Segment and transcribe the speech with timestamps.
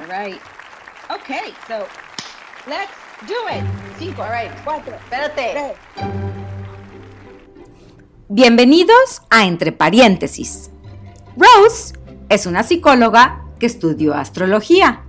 [0.00, 0.40] All right.
[1.10, 1.86] Okay, so
[2.66, 2.90] let's
[3.28, 3.62] do it.
[4.00, 5.74] Espérate.
[8.30, 10.70] Bienvenidos a Entre Paréntesis.
[11.36, 11.92] Rose
[12.30, 15.02] es una psicóloga que estudió astrología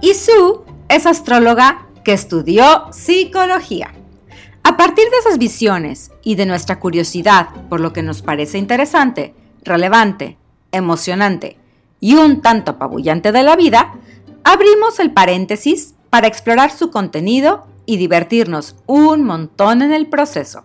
[0.00, 3.94] y Sue es astróloga que estudió psicología.
[4.64, 9.36] A partir de esas visiones y de nuestra curiosidad por lo que nos parece interesante,
[9.62, 10.36] relevante,
[10.72, 11.58] emocionante
[12.00, 13.94] y un tanto apabullante de la vida,
[14.44, 20.64] abrimos el paréntesis para explorar su contenido y divertirnos un montón en el proceso.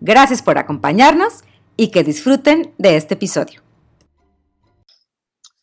[0.00, 1.44] Gracias por acompañarnos
[1.76, 3.62] y que disfruten de este episodio.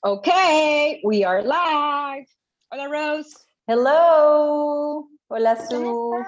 [0.01, 2.27] Okay, we are live.
[2.71, 3.35] Hola, Rose.
[3.67, 5.09] Hello.
[5.27, 6.25] Hola, ¿Cómo Su.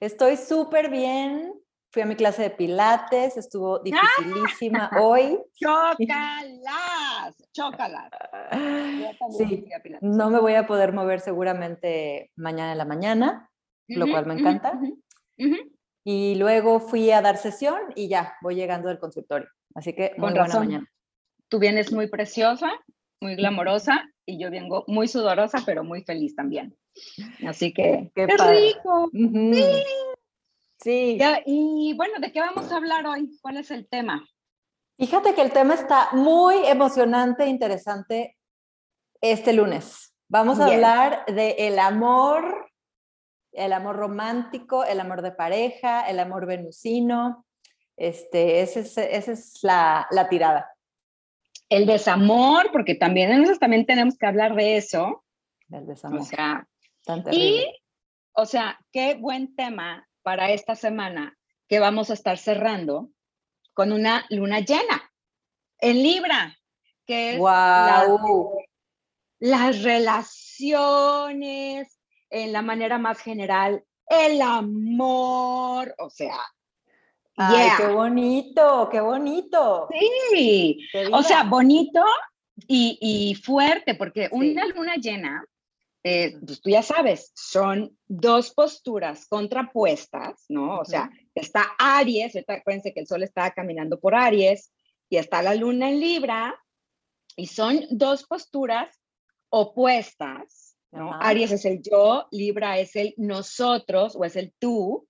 [0.00, 1.59] Estoy súper bien.
[1.92, 3.80] Fui a mi clase de pilates, estuvo Ah.
[3.84, 5.38] dificilísima hoy.
[5.54, 8.10] Chócalas, chócalas.
[9.36, 9.64] Sí,
[10.00, 13.50] no me voy a poder mover seguramente mañana en la mañana,
[13.88, 14.78] lo cual me encanta.
[16.04, 19.48] Y luego fui a dar sesión y ya, voy llegando del consultorio.
[19.74, 20.66] Así que muy Con buena razón.
[20.66, 20.86] mañana.
[21.48, 22.70] Tú vienes muy preciosa,
[23.20, 26.74] muy glamorosa y yo vengo muy sudorosa, pero muy feliz también.
[27.46, 29.10] Así que, Qué qué, rico.
[29.12, 29.52] Ujú.
[30.82, 31.16] Sí.
[31.18, 33.28] Ya, y bueno, ¿de qué vamos a hablar hoy?
[33.42, 34.26] ¿Cuál es el tema?
[34.98, 38.38] Fíjate que el tema está muy emocionante e interesante
[39.20, 40.14] este lunes.
[40.28, 40.74] Vamos a Yes.
[40.74, 42.70] hablar de el amor,
[43.52, 47.46] el amor romántico, el amor de pareja, el amor venusino.
[47.96, 50.70] Este, ese es- esa es la, la tirada
[51.68, 55.24] El desamor, porque también nosotros también tenemos que hablar de eso.
[55.68, 56.20] del desamor.
[56.20, 56.66] O sea,
[57.04, 57.64] tan y,
[58.32, 61.36] o sea, qué buen tema para esta semana
[61.68, 63.10] que vamos a estar cerrando
[63.74, 65.10] con una luna llena
[65.80, 66.56] en Libra,
[67.04, 68.56] que es la de- ¡Guau!
[69.40, 71.98] las relaciones,
[72.30, 76.38] en la manera más general, el amor, o sea,
[77.36, 77.74] ¡Ay, yeah.
[77.78, 78.88] qué bonito!
[78.88, 79.88] ¡Qué bonito!
[80.30, 82.04] sí, ¡Qué o sea, bonito
[82.68, 84.32] y, y fuerte, porque Sí.
[84.32, 85.44] una luna llena,
[86.02, 90.78] eh, pues tú ya sabes, son dos posturas contrapuestas, ¿no?
[90.78, 94.72] O sea, está Aries, ahorita acuérdense que el sol está caminando por Aries,
[95.08, 96.58] y está la luna en Libra,
[97.36, 98.98] y son dos posturas
[99.50, 101.12] opuestas, ¿no?
[101.20, 105.06] Aries es el yo, Libra es el nosotros o es el tú,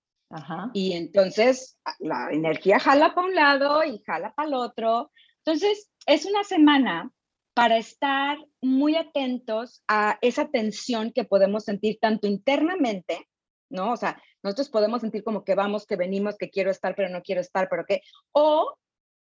[0.75, 5.11] y entonces a- la energía jala para un lado y jala para el otro.
[5.45, 7.11] Entonces, es una semana
[7.55, 13.29] para estar muy atentos a esa tensión que podemos sentir tanto internamente,
[13.71, 13.93] ¿no?
[13.93, 17.23] O sea, nosotros podemos sentir como que vamos, que venimos, que quiero estar, pero no
[17.23, 18.03] quiero estar, pero qué,
[18.33, 18.77] o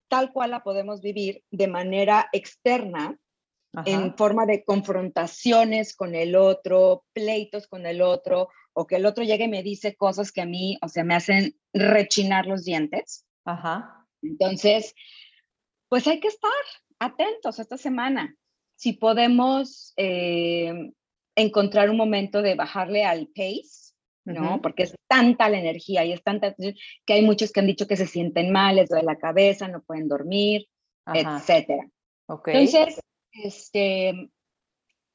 [0.09, 3.19] tal cual la podemos vivir de manera externa,
[3.75, 3.91] Ajá.
[3.91, 9.25] en forma de confrontaciones con el otro, pleitos con el otro, o que el otro
[9.25, 13.27] llegue y me dice cosas que a mí, o sea, me hacen rechinar los dientes.
[13.45, 14.07] Ajá.
[14.23, 14.95] Entonces,
[15.89, 16.51] pues hay que estar
[17.05, 18.37] atentos esta semana.
[18.77, 20.93] Si podemos eh,
[21.35, 23.93] encontrar un momento de bajarle al pace,
[24.25, 24.55] ¿no?
[24.55, 24.63] Ujú.
[24.63, 27.97] Porque es tanta la energía y es tanta que hay muchos que han dicho que
[27.97, 30.69] se sienten mal, les duele la cabeza, no pueden dormir,
[31.05, 31.39] Ajá.
[31.39, 31.89] etcétera.
[32.27, 32.49] Ok.
[32.49, 33.01] Entonces,
[33.33, 34.31] este,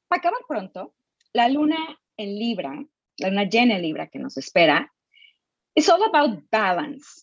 [0.08, 0.94] para acabar pronto,
[1.32, 2.84] la luna en Libra,
[3.18, 4.92] la luna llena en Libra que nos espera,
[5.74, 7.22] es all about balance.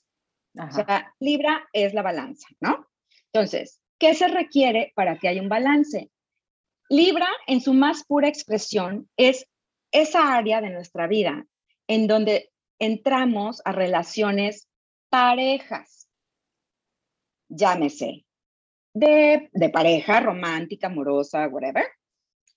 [0.57, 0.85] O Ajá.
[0.85, 2.87] sea, Libra es la balanza, ¿no?
[3.33, 6.11] Entonces, ¿qué se requiere para que haya un balance?
[6.89, 9.47] Libra, en su más pura expresión, es
[9.91, 11.45] esa área de nuestra vida
[11.87, 14.67] en donde entramos a relaciones
[15.09, 16.09] parejas.
[17.47, 18.25] Llámese
[18.93, 21.85] de, de pareja romántica, amorosa, whatever,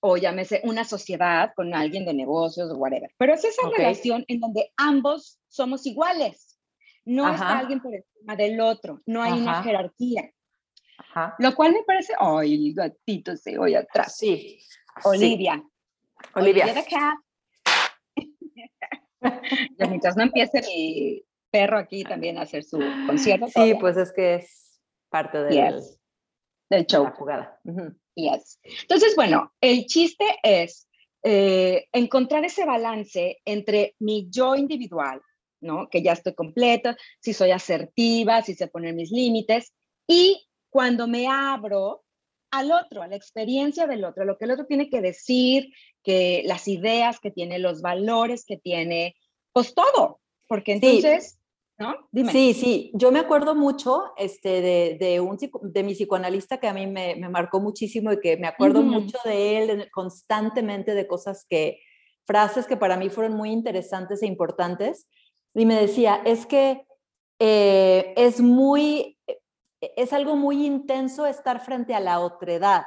[0.00, 3.10] o llámese una sociedad con alguien de negocios, whatever.
[3.18, 6.58] Pero es esa relación en donde ambos somos iguales.
[7.04, 7.58] No está Ajá.
[7.60, 10.30] alguien por encima del otro, no hay una jerarquía.
[10.98, 11.34] Ajá.
[11.38, 14.16] Lo cual me parece, ay, el gatito se oye atrás.
[14.16, 14.60] Sí.
[15.04, 15.62] Olivia.
[16.34, 16.66] Olivia.
[16.74, 17.14] the cat.
[19.78, 23.46] Ya, mientras no empiece mi perro aquí también a hacer su concierto.
[23.46, 23.78] Sí, todavía.
[23.78, 26.00] pues es que es parte del, Yes,
[26.70, 27.04] del de show.
[27.04, 27.60] la jugada.
[27.64, 27.94] Ujú.
[28.14, 28.60] Yes.
[28.82, 30.88] Entonces, bueno, el chiste es
[31.24, 35.20] eh, encontrar ese balance entre mi yo individual,
[35.60, 35.88] ¿no?
[35.88, 39.72] Que ya estoy completa, si soy asertiva, si sé poner mis límites,
[40.06, 42.04] y cuando me abro
[42.50, 45.70] al otro, a la experiencia del otro, a lo que el otro tiene que decir,
[46.02, 49.16] que las ideas que tiene, los valores que tiene,
[49.52, 50.86] pues todo, porque Sí.
[50.86, 51.38] entonces
[51.78, 51.94] ¿no?
[52.10, 52.32] Dime.
[52.32, 56.72] Sí, sí, yo me acuerdo mucho este, de, de, un, de mi psicoanalista que a
[56.74, 61.46] mí me, me marcó muchísimo y que me acuerdo mucho de él constantemente de cosas
[61.48, 61.78] que,
[62.28, 65.08] frases que para mí fueron muy interesantes e importantes.
[65.54, 66.84] Y me decía, es que
[67.38, 69.16] eh, es muy,
[69.80, 72.84] es algo muy intenso estar frente a la otredad.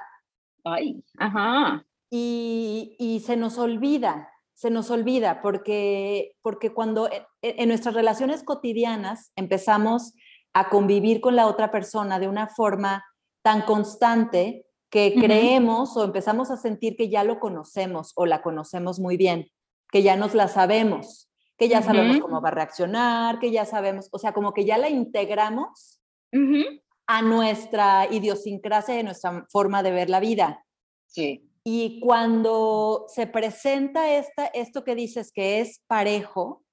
[0.64, 1.86] Ay, ajá.
[2.10, 7.10] Y, y se nos olvida, se nos olvida, porque, porque cuando
[7.42, 10.14] en, nuestras relaciones cotidianas empezamos
[10.54, 13.06] a convivir con la otra persona de una forma
[13.42, 19.00] tan constante que creemos o empezamos a sentir que ya lo conocemos o la conocemos
[19.00, 19.48] muy bien,
[19.90, 24.10] que ya nos la sabemos, que ya sabemos cómo va a reaccionar, que ya sabemos,
[24.12, 26.01] o sea, como que ya la integramos
[27.08, 30.66] a nuestra idiosincrasia y nuestra forma de ver la vida.
[31.08, 31.50] Sí.
[31.64, 36.64] Y cuando se presenta esta, esto que dices que es parejo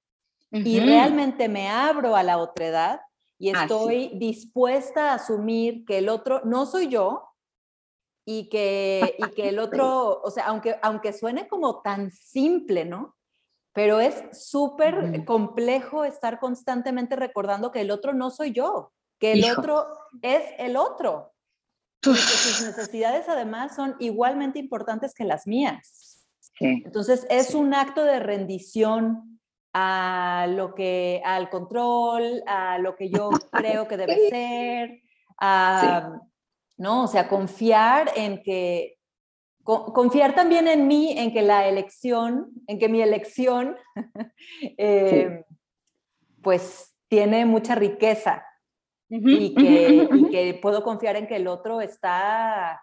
[0.51, 3.01] y realmente me abro a la otredad
[3.37, 7.29] y estoy dispuesta a asumir que el otro no soy yo
[8.25, 13.15] y que, y que el otro, o sea, aunque, aunque suene como tan simple, ¿no?
[13.73, 19.45] Pero es súper complejo estar constantemente recordando que el otro no soy yo, que el
[19.51, 19.87] otro
[20.21, 21.33] es el otro.
[22.01, 26.27] Sus necesidades además son igualmente importantes que las mías.
[26.61, 29.39] Entonces es un acto de rendición
[29.73, 35.01] a lo que, al control, a lo que yo creo que debe ser,
[35.37, 36.19] a,
[36.77, 37.03] ¿no?
[37.03, 38.97] O sea, confiar en que,
[39.63, 43.77] confiar también en mí, en que la elección, en que mi elección,
[44.77, 45.45] eh,
[46.41, 48.43] pues tiene mucha riqueza,
[49.09, 52.81] y, que, puedo confiar en que el otro está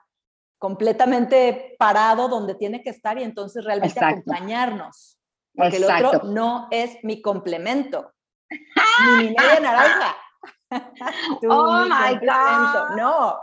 [0.59, 5.19] completamente parado donde tiene que estar y entonces realmente acompañarnos.
[5.55, 8.13] Porque el otro no es mi complemento,
[8.51, 10.17] ni mi media naranja.
[11.49, 12.97] oh my God.
[12.97, 13.39] No.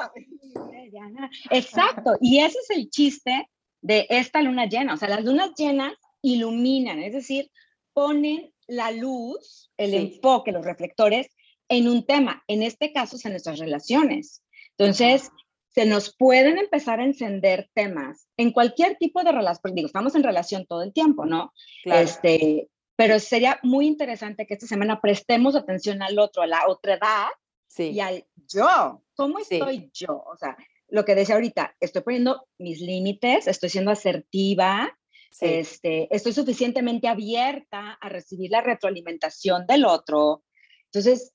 [1.50, 2.16] Exacto.
[2.22, 3.50] Y ese es el chiste
[3.82, 4.94] de esta luna llena.
[4.94, 7.50] O sea, las lunas llenas iluminan, es decir,
[7.94, 11.33] ponen la luz, el enfoque, los reflectores
[11.78, 14.44] en un tema, en este caso es en nuestras relaciones.
[14.78, 15.30] Entonces,
[15.70, 20.24] se nos pueden empezar a encender temas en cualquier tipo de relación, digo, estamos en
[20.24, 21.52] relación todo el tiempo, ¿no?
[21.84, 26.94] Este, pero sería muy interesante que esta semana prestemos atención al otro, a la otra
[26.94, 27.28] edad
[27.68, 27.90] sí.
[27.90, 29.04] y al yo.
[29.16, 30.24] ¿Cómo estoy yo?
[30.32, 30.56] O sea,
[30.90, 34.96] lo que decía ahorita, estoy poniendo mis límites, estoy siendo asertiva,
[35.42, 40.44] este, estoy suficientemente abierta a recibir la retroalimentación del otro.
[40.86, 41.34] Entonces,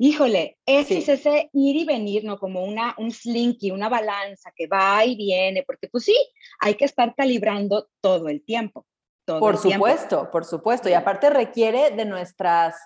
[0.00, 2.38] Híjole, ese es ese ir y venir, ¿no?
[2.38, 6.16] Como una, un slinky, una balanza que va y viene, porque pues sí,
[6.60, 8.86] hay que estar calibrando todo el tiempo.
[9.24, 10.88] por supuesto, por supuesto.
[10.88, 12.76] Y aparte requiere de nuestras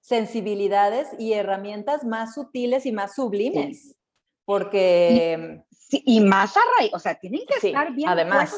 [0.00, 3.94] sensibilidades y herramientas más sutiles y más sublimes.
[4.46, 5.62] Porque...
[5.90, 8.08] Y, más arraigadas, o sea, tienen que estar bien.
[8.08, 8.56] Además.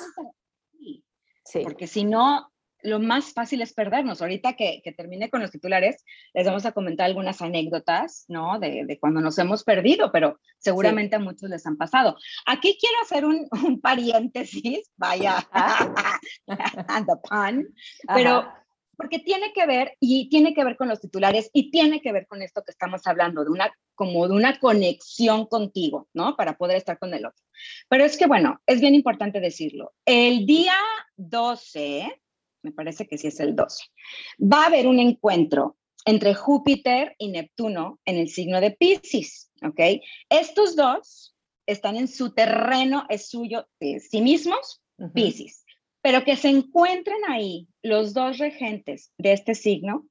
[1.45, 1.65] Sí.
[1.65, 2.54] Porque si no,
[2.85, 4.21] lo más fácil es perdernos.
[4.21, 6.05] Ahorita que, termine con los titulares,
[6.35, 8.59] les vamos a comentar algunas anécdotas, ¿no?
[8.61, 12.17] De, cuando nos hemos perdido, pero seguramente a muchos les han pasado.
[12.47, 15.37] Aquí quiero hacer un, un paréntesis, vaya,
[16.47, 17.75] the pun,
[18.07, 18.47] pero
[18.97, 22.27] porque tiene que ver y tiene que ver con los titulares y tiene que ver
[22.29, 26.37] con esto que estamos hablando, de una como de una conexión contigo, ¿no?
[26.37, 27.45] Para poder estar con el otro.
[27.89, 29.95] Pero es que, bueno, es bien importante decirlo.
[30.05, 30.77] El día
[31.17, 32.21] 12
[32.65, 33.85] me parece que sí es el 12,
[34.41, 40.03] va a haber un encuentro entre Júpiter y Neptuno en el signo de Pisces, ¿ok?
[40.29, 45.65] Estos dos están en su terreno, es suyo de sí mismos, Pisces,
[46.03, 50.07] pero que se encuentren ahí los dos regentes de este signo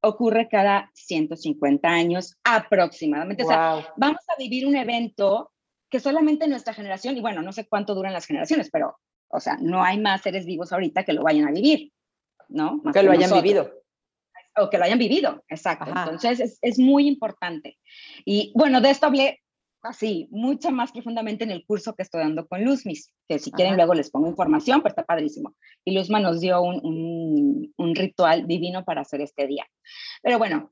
[0.00, 3.44] ocurre cada 150 años aproximadamente.
[3.44, 5.52] O sea, vamos a vivir un evento
[5.90, 8.98] que solamente nuestra generación, y bueno, no sé cuánto duran las generaciones, pero
[9.28, 11.92] o sea, no hay más seres vivos ahorita que lo vayan a vivir,
[12.48, 12.82] ¿no?
[12.92, 13.70] que, lo hayan vivido.
[14.56, 15.86] O que lo hayan vivido, exacto.
[15.88, 17.78] Entonces, es, es, muy importante.
[18.24, 19.40] Y bueno, de esto hablé
[19.82, 23.76] así, mucho más profundamente en el curso que estoy dando con Luzmis, que si quieren
[23.76, 25.54] luego les pongo información, pero está padrísimo.
[25.84, 29.66] Y Luzma nos dio un, un, un ritual divino para hacer este día.
[30.22, 30.70] Pero bueno,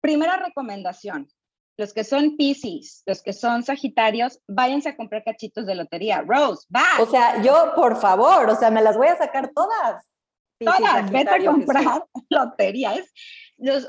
[0.00, 1.28] primera recomendación,
[1.76, 6.22] los que son Pisces, los que son Sagitarios, váyanse a comprar cachitos de lotería.
[6.22, 7.02] Rose, va.
[7.02, 10.04] O sea, yo, por favor, o sea, me las voy a sacar todas.
[10.58, 12.94] todas, vete a comprar lotería.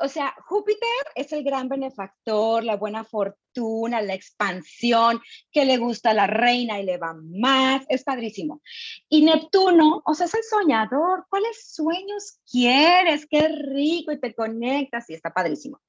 [0.02, 6.10] o sea, Júpiter es el gran benefactor, la buena fortuna, la expansión, que le gusta
[6.10, 8.62] a la reina y le va más, es padrísimo.
[9.08, 13.26] Y Neptuno, o sea, es el soñador, ¿cuáles sueños quieres?
[13.28, 15.80] Qué rico y te conectas y está padrísimo.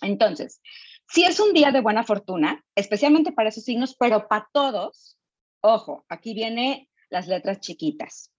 [0.00, 0.60] Entonces,
[1.08, 5.18] si es un día de buena fortuna, especialmente para esos signos, pero para todos,
[5.62, 8.30] ojo, aquí viene las letras chiquitas,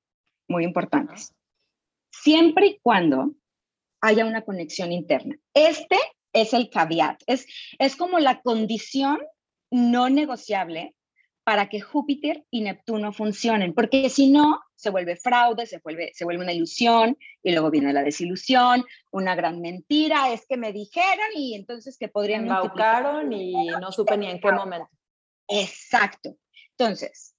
[0.48, 1.34] muy importantes.
[2.12, 3.34] Siempre y cuando
[4.02, 5.36] haya una conexión interna.
[5.54, 5.98] Este
[6.34, 7.48] es el caveat, es,
[7.80, 9.20] es como la condición
[9.72, 10.96] no negociable
[11.50, 16.24] para que Júpiter y Neptuno funcionen, porque si no, se vuelve fraude, se vuelve, se
[16.24, 21.26] vuelve una ilusión y luego viene la desilusión, una gran mentira, es que me dijeron
[21.34, 22.44] y entonces que podrían...
[22.44, 24.92] Me embaucaron y no supe ni en qué momento.
[25.48, 26.38] Exacto.
[26.78, 27.34] Entonces,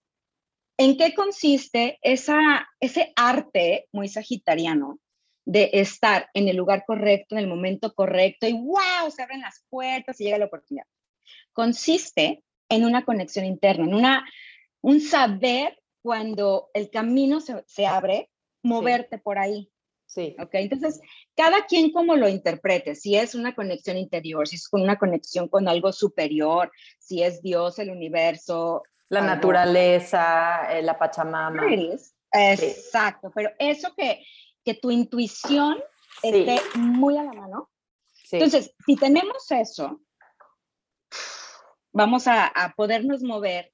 [0.76, 4.98] ¿en qué consiste esa, ese arte muy sagitariano
[5.44, 9.64] de estar en el lugar correcto, en el momento correcto y wow, se abren las
[9.70, 10.86] puertas y llega la oportunidad?
[11.52, 14.26] Consiste en una conexión interna, en una,
[14.80, 18.30] un saber cuando el camino se, abre,
[18.62, 19.70] moverte por ahí.
[20.06, 20.34] Sí.
[20.40, 20.50] ¿Ok?
[20.54, 21.00] Entonces,
[21.36, 25.68] cada quien como lo interprete, si es una conexión interior, si es una conexión con
[25.68, 28.82] algo superior, si es Dios, el universo.
[29.08, 31.64] La naturaleza, eh, la Pachamama.
[32.32, 34.24] Exacto, pero eso que,
[34.64, 35.78] que tu intuición
[36.22, 37.70] esté muy a la mano.
[38.32, 40.00] Entonces, si tenemos eso,
[41.92, 43.72] vamos a, a podernos mover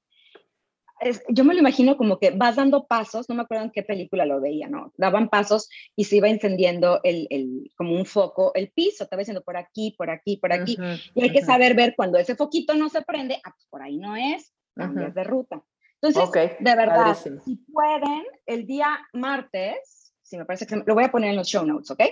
[1.28, 4.24] yo me lo imagino como que vas dando pasos, no me acuerdo en qué película
[4.24, 4.92] lo veía, ¿no?
[4.96, 9.42] Daban pasos y se iba encendiendo el, el como un foco, el piso, estaba diciendo
[9.44, 10.78] por aquí, por aquí, por aquí.
[11.14, 13.98] y hay que saber ver cuando ese foquito no se prende, ah, pues por ahí
[13.98, 15.62] no es, cambias de ruta.
[16.00, 21.10] Entonces, de verdad, si pueden, el día martes, si me parece que lo voy a
[21.10, 22.02] poner en los show notes, ¿ok?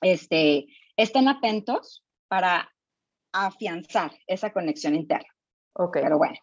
[0.00, 2.70] Este, estén atentos para
[3.32, 5.28] afianzar esa conexión interna.
[5.74, 5.98] Ok.
[6.02, 6.38] Pero bueno,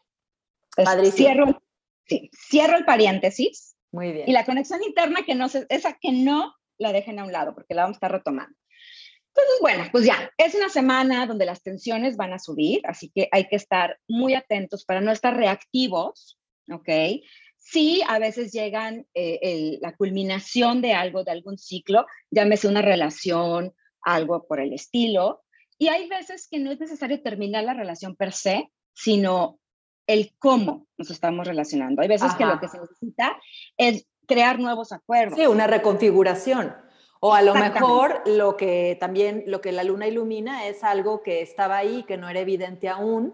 [1.12, 1.63] Cierro,
[2.06, 3.75] sí, cierro el paréntesis.
[3.91, 4.29] Muy bien.
[4.29, 7.56] Y la conexión interna, que no se, esa que no la dejen a un lado,
[7.56, 8.56] porque la vamos a estar retomando.
[9.29, 13.29] Entonces, bueno, pues ya, es una semana donde las tensiones van a subir, así que
[13.32, 16.39] hay que estar muy atentos para no estar reactivos,
[16.72, 16.89] ¿ok?
[17.56, 23.75] Sí, a veces llegan eh, la culminación de algo, de algún ciclo, llámese una relación,
[24.01, 25.44] algo por el estilo,
[25.77, 29.60] y hay veces que no es necesario terminar la relación per se, sino
[30.07, 32.01] el cómo nos estamos relacionando.
[32.01, 33.38] Hay veces que lo que se necesita
[33.77, 35.38] es crear nuevos acuerdos.
[35.38, 36.75] Sí, una reconfiguración.
[37.19, 41.41] O a lo mejor lo que también, lo que la luna ilumina es algo que
[41.41, 43.34] estaba ahí, que no era evidente aún,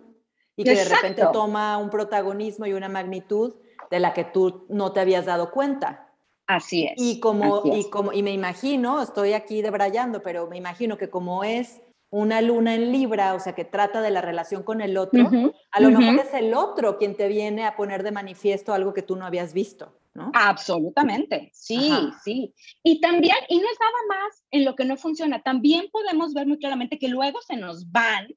[0.55, 3.55] y que de repente toma un protagonismo y una magnitud
[3.89, 6.09] de la que tú no te habías dado cuenta.
[6.47, 6.93] Así es.
[6.97, 11.43] Y como, y como, y me imagino, estoy aquí debrayando, pero me imagino que como
[11.43, 11.81] es
[12.13, 15.32] una luna en Libra, o sea, que trata de la relación con el otro,
[15.72, 19.01] a lo mejor es el otro quien te viene a poner de manifiesto algo que
[19.01, 20.32] tú no habías visto, ¿no?
[20.36, 21.91] Absolutamente, sí,
[22.24, 22.53] sí.
[22.84, 26.46] Y también, y no es nada más en lo que no funciona, también podemos ver
[26.46, 28.27] muy claramente que luego se nos van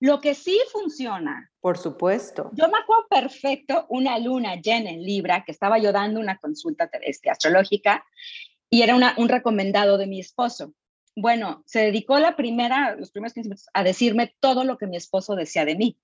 [0.00, 1.50] lo que sí funciona.
[1.60, 2.50] Por supuesto.
[2.52, 6.90] Yo me acuerdo perfecto una luna llena en Libra, que estaba yo dando una consulta
[7.00, 8.04] este, astrológica
[8.68, 10.74] y era una, un recomendado de mi esposo.
[11.20, 14.96] Bueno, se dedicó la primera, los primeros 15 minutos a decirme todo lo que mi
[14.96, 15.98] esposo decía de mí.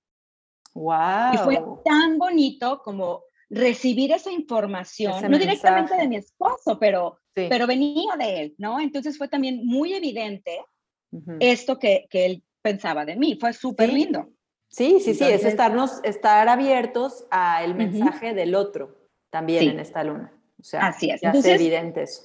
[0.75, 1.35] Wow.
[1.35, 7.67] Y fue tan bonito como recibir esa información, no directamente de mi esposo, pero, pero
[7.67, 8.81] venía de él, ¿no?
[8.81, 10.65] Entonces fue también muy evidente
[11.39, 13.37] esto que, que, él pensaba de mí.
[13.41, 14.31] Fue súper lindo.
[14.69, 20.33] Sí, sí, sí, es estarnos, estar abiertos al mensaje del otro también en esta luna.
[20.59, 21.21] O sea, así es.
[21.21, 22.23] Ya Entonces, evidente eso.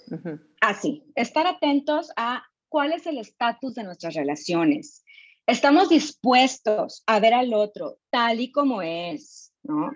[0.61, 5.03] Así, estar atentos a cuál es el estatus de nuestras relaciones.
[5.45, 9.91] Estamos dispuestos a ver al otro tal y como es, ¿no?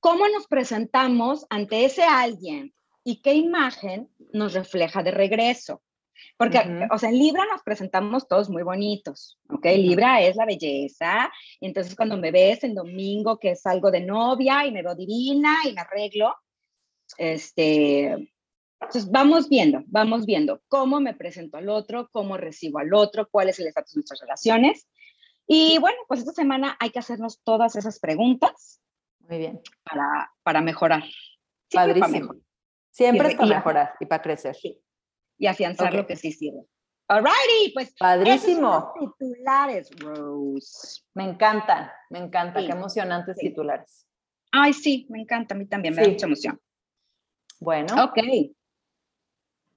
[0.00, 5.82] ¿Cómo nos presentamos ante ese alguien y qué imagen nos refleja de regreso?
[6.36, 6.58] Porque,
[6.90, 9.64] o sea, en Libra nos presentamos todos muy bonitos, ¿ok?
[9.76, 14.66] Libra es la belleza, y entonces cuando me ves en domingo que salgo de novia
[14.66, 16.34] y me veo divina y me arreglo,
[17.16, 18.31] este,
[18.82, 23.48] entonces, vamos viendo, vamos viendo cómo me presento al otro, cómo recibo al otro, cuál
[23.48, 24.88] es el estatus de nuestras relaciones.
[25.46, 28.82] Y bueno, pues esta semana hay que hacernos todas esas preguntas.
[29.20, 29.60] Muy bien.
[29.84, 31.04] Para, para mejorar.
[31.68, 32.34] Siempre Padrísimo.
[32.90, 34.56] Siempre es para mejorar y para crecer.
[35.38, 36.66] Y afianzar lo que sí sirve.
[37.08, 37.94] Alrighty, pues.
[37.98, 38.92] Padrísimo.
[38.98, 41.02] titulares, Rose.
[41.14, 42.60] Me encantan, me encanta.
[42.60, 44.06] Qué emocionantes titulares.
[44.52, 45.54] Ay, sí, me encanta.
[45.54, 46.60] A mí también me da mucha emoción.
[47.58, 48.04] Bueno.
[48.04, 48.18] Ok.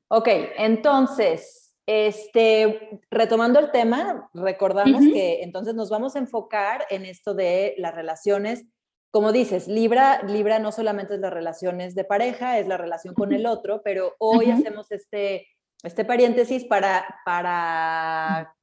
[0.08, 7.34] Ok, entonces, este, retomando el tema, recordamos que entonces nos vamos a enfocar en esto
[7.34, 8.66] de las relaciones.
[9.12, 13.34] Como dices, Libra, Libra no solamente es las relaciones de pareja, es la relación con
[13.34, 15.48] el otro, pero hoy hacemos este,
[15.84, 18.56] este paréntesis para, para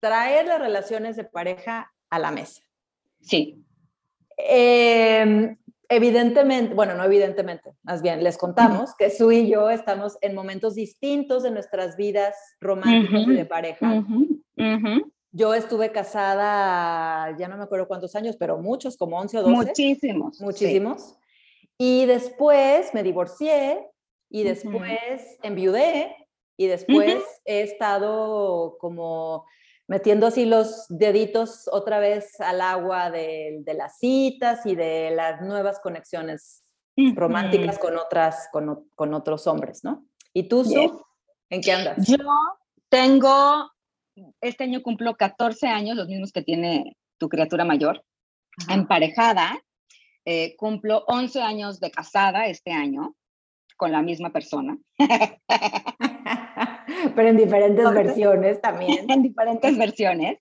[0.00, 2.62] traer las relaciones de pareja a la mesa.
[3.20, 3.64] Sí.
[4.36, 5.56] Em,
[5.88, 10.74] evidentemente, bueno, no evidentemente, más bien les contamos que Su y yo estamos en momentos
[10.74, 14.04] distintos de nuestras vidas románticas y de pareja.
[15.30, 19.56] Yo estuve casada, ya no me acuerdo cuántos años, pero muchos, como 11 o 12.
[19.56, 20.40] Muchísimos.
[20.40, 21.16] Muchísimos.
[21.76, 23.86] Y después me divorcié
[24.30, 26.16] y después enviudé
[26.56, 29.44] y después he estado como
[29.88, 35.80] metiendo así los deditos otra vez al agua de, las citas y de las nuevas
[35.80, 36.62] conexiones
[37.14, 40.04] románticas con otras, con, otros hombres, ¿no?
[40.32, 41.04] ¿Y tú, Su,
[41.48, 42.06] en qué andas?
[42.06, 42.18] Yo
[42.88, 43.70] tengo,
[44.40, 48.04] este año cumplo 14 años, los mismos que tiene tu criatura mayor,
[48.68, 49.58] emparejada.
[50.24, 53.16] Eh, cumplo 11 años de casada este año
[53.78, 54.76] con la misma persona.
[57.14, 59.06] Pero en diferentes versiones también.
[59.10, 60.38] en diferentes versiones.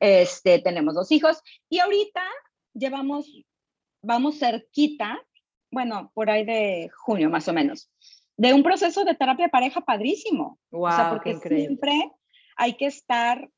[0.00, 2.22] Este, tenemos dos hijos y ahorita
[2.74, 3.30] llevamos,
[4.02, 5.20] vamos cerquita,
[5.70, 7.90] bueno, por ahí de junio más o menos,
[8.36, 10.58] de un proceso de terapia de pareja padrísimo.
[10.70, 12.12] Wow, o sea, porque siempre
[12.56, 13.48] hay que estar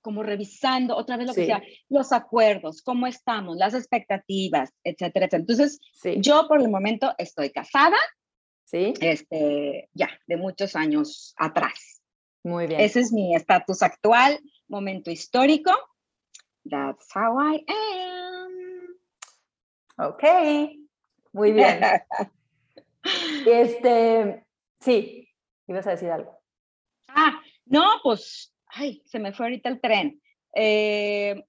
[0.00, 5.40] como revisando otra vez lo que sea, los acuerdos, cómo estamos, las expectativas, etcétera, etcétera.
[5.40, 5.80] Entonces,
[6.18, 7.96] yo por el momento estoy casada,
[8.68, 8.92] ¿sí?
[9.00, 12.02] Este, ya, de muchos años atrás.
[12.44, 12.80] Muy bien.
[12.80, 15.72] Ese es mi estatus actual, momento histórico.
[16.68, 18.98] That's how I am.
[20.08, 20.22] Ok,
[21.32, 21.80] muy bien.
[23.46, 24.44] este,
[24.80, 25.28] sí,
[25.66, 26.38] ibas a decir algo.
[27.08, 30.20] Ah, no, pues ay, se me fue ahorita el tren.
[30.54, 31.42] Eh,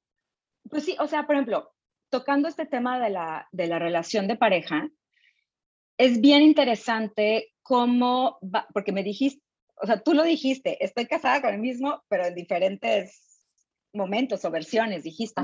[0.70, 1.74] pues sí, o sea, por ejemplo,
[2.10, 4.90] tocando este tema de la, de la relación de pareja,
[6.00, 8.40] es bien interesante cómo,
[8.74, 9.44] porque me dijiste,
[9.76, 13.44] o sea, tú lo dijiste, estoy casada con el mismo, pero en diferentes
[13.94, 15.42] momentos o versiones, dijiste.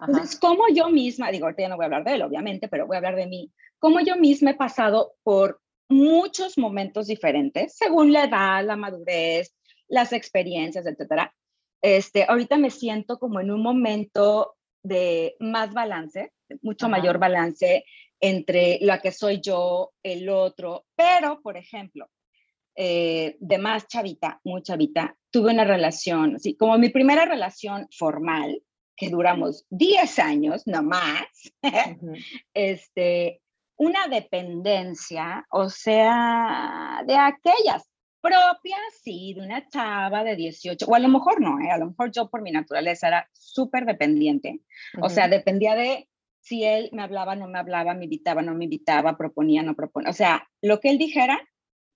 [0.00, 2.86] Entonces, cómo yo misma, digo, ahorita ya no voy a hablar de él, obviamente, pero
[2.86, 8.12] voy a hablar de mí, cómo yo misma he pasado por muchos momentos diferentes, según
[8.12, 9.54] la edad, la madurez,
[9.86, 11.32] las experiencias, etcétera.
[11.80, 17.84] Este, ahorita me siento como en un momento de más balance, mucho mayor balance
[18.22, 22.08] entre la que soy yo, el otro, pero, por ejemplo,
[22.76, 28.62] eh, de más chavita, muy chavita, tuve una relación, así como mi primera relación formal,
[28.96, 31.26] que duramos 10 años, no más,
[32.54, 33.42] este,
[33.76, 37.88] una dependencia, o sea, de aquellas
[38.20, 41.72] propia, sí, de una chava de 18, o a lo mejor no, ¿eh?
[41.72, 44.60] a lo mejor yo por mi naturaleza era súper dependiente,
[45.00, 46.08] o sea, dependía de
[46.42, 50.10] si él me hablaba, no me hablaba, me invitaba, no me invitaba, proponía, no proponía,
[50.10, 51.40] o sea, lo que él dijera,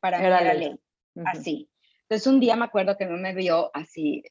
[0.01, 0.81] para mí era ley,
[1.25, 1.69] así.
[2.03, 4.23] Entonces un día me acuerdo que no me vio así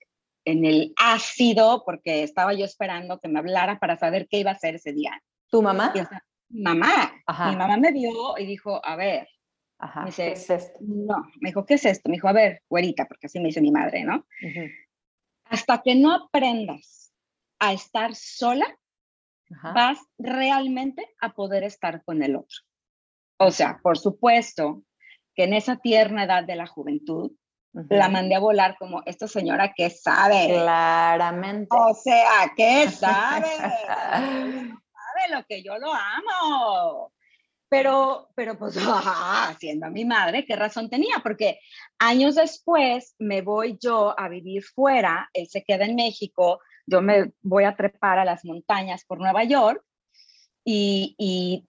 [0.45, 4.53] en el ácido, porque estaba yo esperando que me hablara para saber qué iba a
[4.53, 5.21] hacer ese día.
[5.49, 5.93] ¿Tu mamá?
[6.49, 7.11] mamá.
[7.49, 9.27] Mi mamá me vio y dijo, a ver,
[9.79, 10.79] Ajá, ¿qué es esto?
[10.81, 12.07] No, me dijo, ¿qué es esto?
[12.07, 14.25] Me dijo, a ver, güerita, porque así me dice mi madre, ¿no?
[15.45, 17.13] Hasta que no aprendas
[17.59, 18.65] a estar sola,
[19.49, 22.57] vas realmente a poder estar con el otro.
[23.37, 24.83] O sea, por supuesto
[25.35, 27.31] que en esa tierna edad de la juventud,
[27.89, 30.47] la mandé a volar como, esta señora que sabe.
[30.47, 31.67] Claramente.
[31.71, 33.47] O sea, ¿qué sabe?
[33.57, 34.71] sabe
[35.31, 37.11] lo que yo lo amo.
[37.67, 38.75] Pero, pero pues,
[39.59, 41.17] siendo mi madre, ¿qué razón tenía?
[41.21, 41.59] Porque
[41.99, 47.33] años después me voy yo a vivir fuera, él se queda en México, yo me
[47.41, 49.83] voy a trepar a las montañas por Nueva York
[50.63, 51.65] y,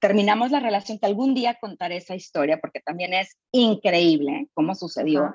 [0.00, 5.34] terminamos la relación, que algún día contaré esa historia porque también es increíble cómo sucedió.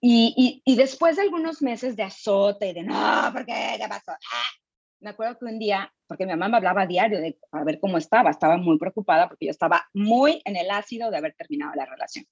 [0.00, 3.76] Y, y, después de algunos meses de azote y de, no, ¿por qué?
[3.78, 4.12] ¿Qué pasó?
[4.12, 4.50] Ah,
[5.00, 7.78] me acuerdo que un día, porque mi mamá me hablaba a diario de a ver
[7.78, 11.74] cómo estaba, estaba muy preocupada porque yo estaba muy en el ácido de haber terminado
[11.74, 12.24] la relación.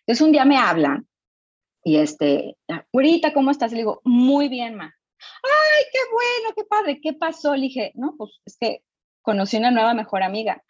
[0.00, 1.02] Entonces un día me habla
[1.84, 2.56] y este,
[2.92, 3.72] ahorita, ¿cómo estás?
[3.72, 4.94] le digo, muy bien, ma.
[5.42, 7.54] Ay, qué bueno, qué padre, ¿qué pasó?
[7.54, 8.82] Le dije, no, pues es que
[9.22, 10.62] conocí una nueva mejor amiga.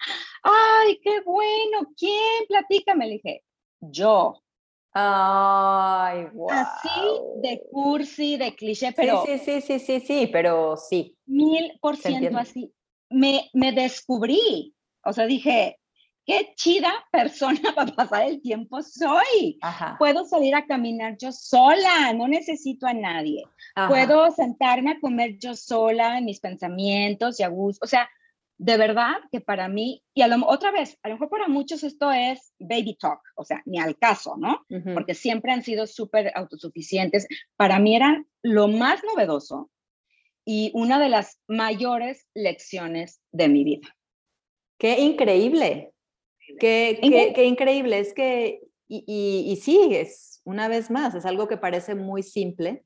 [0.42, 2.46] Ay, qué bueno, ¿quién?
[2.48, 3.07] Platícame.
[3.07, 3.42] Le dije,
[3.81, 4.40] yo.
[4.92, 6.50] Ay, wow.
[6.50, 7.00] Así
[7.42, 9.24] de cursi, de cliché, pero.
[9.27, 11.16] Sí, sí, sí, sí, sí, pero sí.
[11.27, 12.72] Mil por ciento así.
[13.11, 14.74] Me, me descubrí.
[15.05, 15.79] O sea, dije,
[16.26, 19.58] qué chida persona para pasar el tiempo soy.
[19.98, 23.44] Puedo salir a caminar yo sola, no necesito a nadie.
[23.88, 27.84] Puedo sentarme a comer yo sola en mis pensamientos y a gusto.
[27.84, 28.08] O sea,
[28.56, 31.82] de verdad que para mí, y a lo, otra vez, a lo mejor para muchos
[31.82, 34.64] esto es baby talk, o sea, ni al caso, ¿no?
[34.94, 37.26] Porque siempre han sido súper autosuficientes.
[37.56, 39.70] Para mí era lo más novedoso
[40.44, 43.88] y una de las mayores lecciones de mi vida.
[44.78, 45.93] Qué increíble.
[46.59, 47.98] Qué, qué, increíble.
[47.98, 52.22] Es que, y, y, y sí, es una vez más, es algo que parece muy
[52.22, 52.85] simple,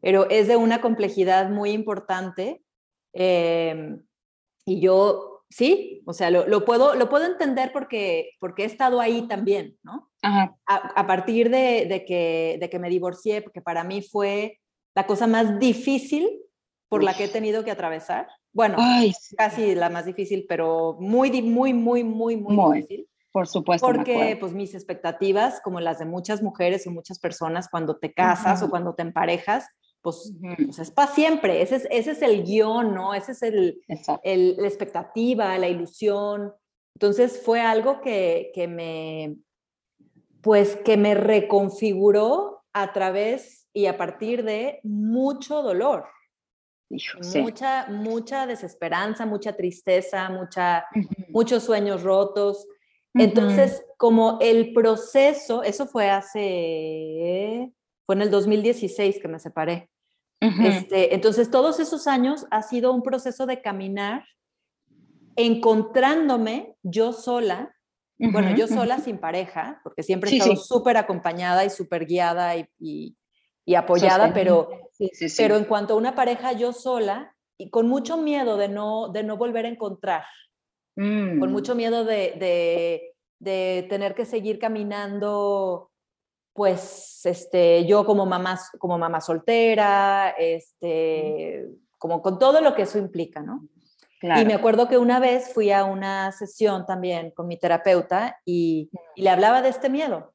[0.00, 2.62] pero es de una complejidad muy importante.
[3.12, 3.96] Eh,
[4.66, 9.28] y yo, sí, o sea, lo, puedo, lo puedo entender porque, porque he estado ahí
[9.28, 10.10] también, ¿no?
[10.22, 14.58] A, a, partir de, de, que, de que me divorcié, porque para mí fue
[14.94, 16.40] la cosa más difícil
[16.88, 18.28] por la que he tenido que atravesar.
[18.54, 18.78] Bueno,
[19.36, 23.08] casi la más difícil, pero muy, muy, muy, muy, muy, difícil.
[23.32, 23.84] Por supuesto.
[23.84, 28.62] Porque pues mis expectativas, como las de muchas mujeres y muchas personas cuando te casas
[28.62, 29.66] o cuando te emparejas,
[30.02, 33.12] pues, pues, es para siempre, ese es, ese es el guion, ¿no?
[33.14, 33.82] Ese es el,
[34.22, 36.52] el, la expectativa, la ilusión.
[36.94, 39.36] Entonces fue algo que, que, me,
[40.42, 46.04] pues que me reconfiguró a través y a partir de mucho dolor.
[46.90, 50.86] Mucha, mucha desesperanza, mucha tristeza, mucha,
[51.30, 52.66] muchos sueños rotos.
[53.14, 57.72] Entonces, como el proceso, eso fue hace,
[58.06, 59.90] fue en el 2016 que me separé.
[60.40, 64.24] Este, entonces, todos esos años ha sido un proceso de caminar,
[65.36, 67.74] encontrándome yo sola,
[68.18, 72.68] bueno, yo sola sin pareja, porque siempre he estado súper acompañada y súper guiada y,
[73.64, 74.83] y, apoyada, pero,
[75.36, 79.22] pero en cuanto a una pareja yo sola, y con mucho miedo de no, de
[79.22, 80.24] no volver a encontrar,
[80.94, 81.52] con mm.
[81.52, 85.90] mucho miedo de, de, de tener que seguir caminando
[86.54, 91.66] pues este, yo como mamá, como mamá soltera, este,
[91.98, 93.68] como con todo lo que eso implica, ¿no?
[94.22, 98.88] Y me acuerdo que una vez fui a una sesión también con mi terapeuta y,
[99.14, 100.32] y, le hablaba de este miedo.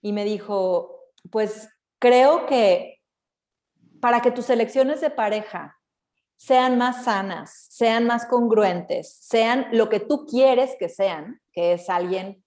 [0.00, 1.00] Y me dijo,
[1.32, 2.93] pues creo que
[4.04, 5.78] para que tus elecciones de pareja
[6.36, 11.88] sean más sanas, sean más congruentes, sean lo que tú quieres que sean, que es
[11.88, 12.44] alguien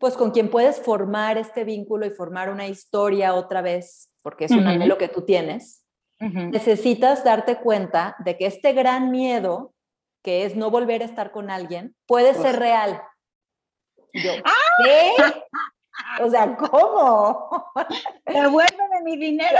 [0.00, 4.50] pues con quien puedes formar este vínculo y formar una historia otra vez, porque es
[4.50, 5.84] un anhelo que tú tienes,
[6.18, 9.74] necesitas darte cuenta de que este gran miedo,
[10.24, 13.00] que es no volver a estar con alguien, puede ser real.
[14.12, 14.54] Yo, ¡Ah!
[14.82, 15.12] ¿qué?
[16.22, 17.72] O sea, ¿cómo?
[18.26, 19.58] Devuélveme mi dinero.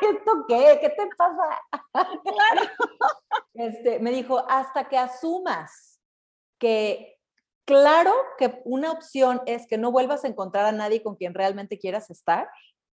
[0.00, 0.78] ¿Esto qué?
[0.80, 1.60] ¿Qué te pasa?
[1.92, 2.62] Claro.
[3.54, 6.00] Este, me dijo, hasta que asumas
[6.58, 7.18] que
[7.68, 11.78] Claro que una opción es que no vuelvas a encontrar a nadie con quien realmente
[11.78, 12.48] quieras estar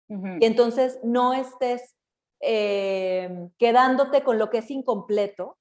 [0.07, 1.93] y entonces no estés
[2.39, 5.57] em, quedándote con lo que es incompleto.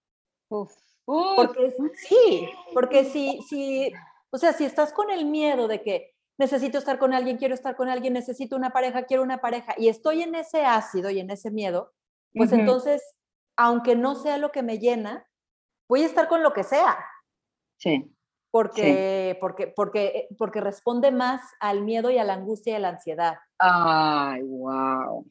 [0.46, 3.92] Porque sí, porque si, si,
[4.30, 7.76] o sea, si estás con el miedo de que necesito estar con alguien, quiero estar
[7.76, 11.31] con alguien, necesito una pareja, quiero una pareja, y estoy en ese ácido y en
[11.31, 11.92] ese miedo,
[12.35, 13.03] pues entonces,
[13.57, 15.26] aunque no sea lo que me llena,
[15.88, 16.98] voy a estar con lo que sea.
[17.76, 18.12] Sí
[18.50, 22.88] porque, porque, porque, porque responde más al miedo y a la angustia y a la
[22.90, 23.35] ansiedad.
[23.59, 25.24] Ay, wow.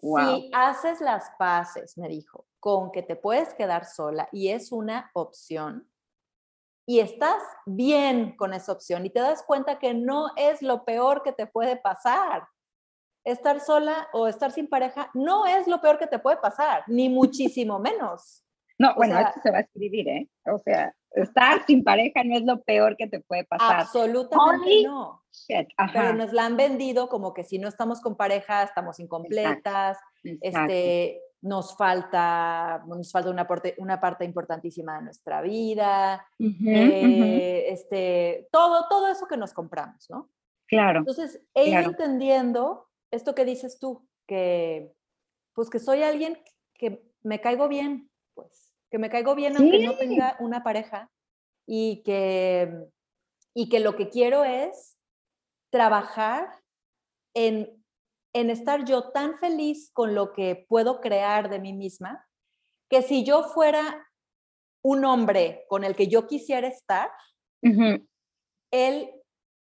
[0.00, 5.10] Si haces las paces, me dijo, con que te puedes quedar sola y es una
[5.14, 5.88] opción,
[6.86, 11.22] y estás bien con esa opción y te das cuenta que no es lo peor
[11.22, 12.46] que te puede pasar.
[13.24, 17.08] Estar sola o estar sin pareja no es lo peor que te puede pasar, ni
[17.08, 18.42] muchísimo menos.
[18.78, 20.28] No, bueno, esto se va a escribir, ¿eh?
[20.46, 23.80] O sea, estar sin pareja no es lo peor que te puede pasar.
[23.80, 25.22] Absolutamente no.
[25.92, 29.98] Pero nos la han vendido como que si no estamos con pareja estamos incompletas,
[30.40, 38.48] este nos falta nos falta una parte una parte importantísima de nuestra vida, eh, este
[38.50, 40.30] todo todo eso que nos compramos, ¿no?
[40.66, 41.00] Claro.
[41.00, 44.94] Entonces, he ido entendiendo esto que dices tú que
[45.52, 46.38] pues que soy alguien
[46.74, 51.10] que me caigo bien, pues que me caigo bien aunque no tenga una pareja
[51.66, 52.86] y que,
[53.54, 54.98] y que lo que quiero es
[55.70, 56.60] trabajar
[57.34, 57.81] en,
[58.32, 62.26] en estar yo tan feliz con lo que puedo crear de mí misma,
[62.88, 64.06] que si yo fuera
[64.82, 67.10] un hombre con el que yo quisiera estar,
[68.70, 69.10] él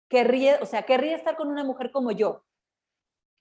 [0.09, 2.43] querría, o sea, querría estar con una mujer como yo,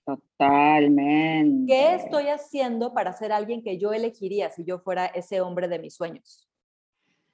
[0.05, 1.73] Totalmente.
[1.73, 5.79] ¿Qué estoy haciendo para ser alguien que yo elegiría si yo fuera ese hombre de
[5.79, 6.49] mis sueños?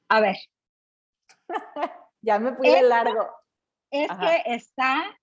[0.07, 0.35] A ver.
[2.21, 3.27] ya me fui de largo.
[3.91, 5.18] Es que está,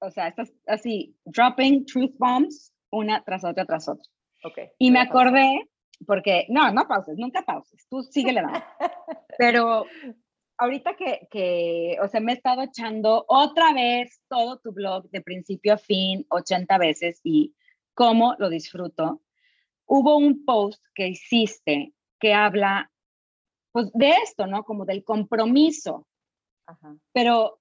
[0.00, 4.04] o sea, estás así, dropping truth bombs una tras otra tras otra.
[4.44, 4.68] Okay.
[4.78, 5.68] Y me acordé
[6.06, 8.62] porque, no, no pauses, nunca pauses, tú síguele dando.
[9.38, 9.86] Pero
[10.58, 15.22] ahorita que, que, o sea, me he estado echando otra vez todo tu blog de
[15.22, 17.54] principio a fin 80 veces y
[17.94, 19.22] cómo lo disfruto.
[19.86, 22.90] Hubo un post que hiciste que habla,
[23.72, 24.64] pues, de esto, ¿no?
[24.64, 26.06] Como del compromiso.
[27.12, 27.60] Pero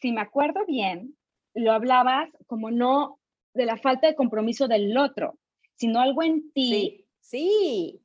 [0.00, 1.17] si me acuerdo bien,
[1.58, 3.18] lo hablabas como no
[3.54, 5.38] de la falta de compromiso del otro,
[5.74, 7.06] sino algo en ti.
[7.20, 8.02] Sí.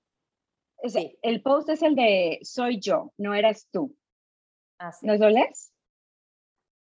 [0.87, 1.17] sí.
[1.21, 3.95] El post es el de soy yo, no eres tú.
[4.77, 5.05] Así.
[5.05, 5.71] ¿Nos doles?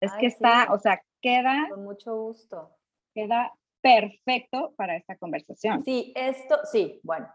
[0.00, 1.68] Es que está, o sea, queda.
[1.70, 2.76] Con mucho gusto.
[3.14, 5.84] Queda perfecto para esta conversación.
[5.84, 7.28] Sí, esto, sí, bueno,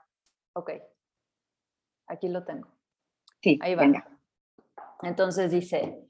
[0.54, 0.72] ok.
[2.08, 2.68] Aquí lo tengo.
[3.42, 4.06] Sí, ahí va.
[5.02, 6.08] Entonces dice,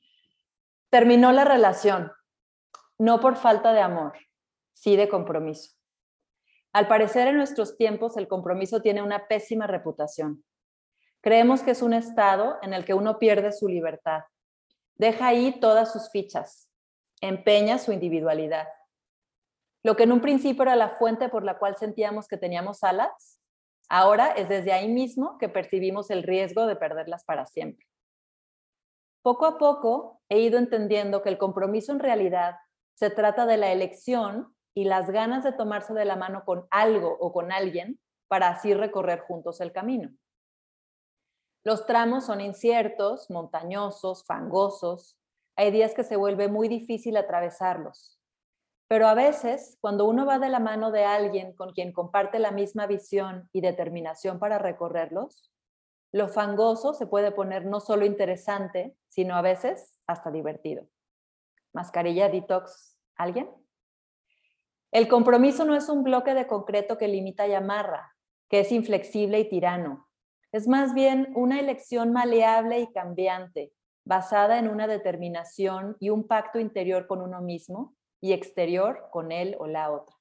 [0.89, 2.11] terminó la relación,
[3.01, 4.13] no por falta de amor,
[4.73, 5.71] sí de compromiso.
[6.71, 10.45] Al parecer en nuestros tiempos el compromiso tiene una pésima reputación.
[11.19, 14.25] Creemos que es un estado en el que uno pierde su libertad,
[14.93, 16.69] deja ahí todas sus fichas,
[17.21, 18.67] empeña su individualidad.
[19.81, 23.41] Lo que en un principio era la fuente por la cual sentíamos que teníamos alas,
[23.89, 27.87] ahora es desde ahí mismo que percibimos el riesgo de perderlas para siempre.
[29.23, 32.57] Poco a poco he ido entendiendo que el compromiso en realidad
[33.01, 37.17] se trata de la elección y las ganas de tomarse de la mano con algo
[37.19, 40.11] o con alguien para así recorrer juntos el camino.
[41.63, 45.17] Los tramos son inciertos, montañosos, fangosos.
[45.55, 48.19] Hay días que se vuelve muy difícil atravesarlos.
[48.87, 52.51] Pero a veces, cuando uno va de la mano de alguien con quien comparte la
[52.51, 55.51] misma visión y determinación para recorrerlos,
[56.11, 60.85] lo fangoso se puede poner no solo interesante, sino a veces hasta divertido.
[61.73, 63.49] Mascarilla detox, ¿alguien?
[64.91, 68.15] El compromiso no es un bloque de concreto que limita y amarra,
[68.49, 70.09] que es inflexible y tirano.
[70.51, 73.71] Es más bien una elección maleable y cambiante,
[74.03, 79.55] basada en una determinación y un pacto interior con uno mismo y exterior con él
[79.59, 80.15] o la otra.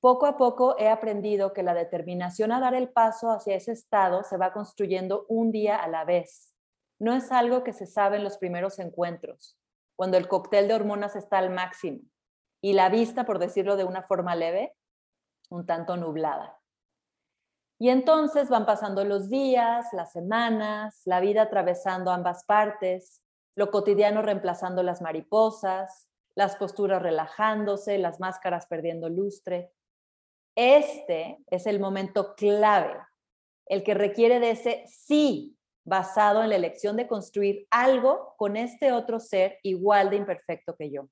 [0.00, 4.24] Poco a poco he aprendido que la determinación a dar el paso hacia ese estado
[4.24, 6.52] se va construyendo un día a la vez.
[6.98, 9.56] No es algo que se sabe en los primeros encuentros,
[9.96, 12.00] cuando el cóctel de hormonas está al máximo
[12.60, 14.74] y la vista, por decirlo de una forma leve,
[15.50, 16.58] un tanto nublada.
[17.78, 23.20] Y entonces van pasando los días, las semanas, la vida atravesando ambas partes,
[23.56, 29.72] lo cotidiano reemplazando las mariposas, las posturas relajándose, las máscaras perdiendo lustre.
[30.54, 32.96] Este es el momento clave,
[33.66, 38.92] el que requiere de ese sí basado en la elección de construir algo con este
[38.92, 41.08] otro ser igual de imperfecto que yo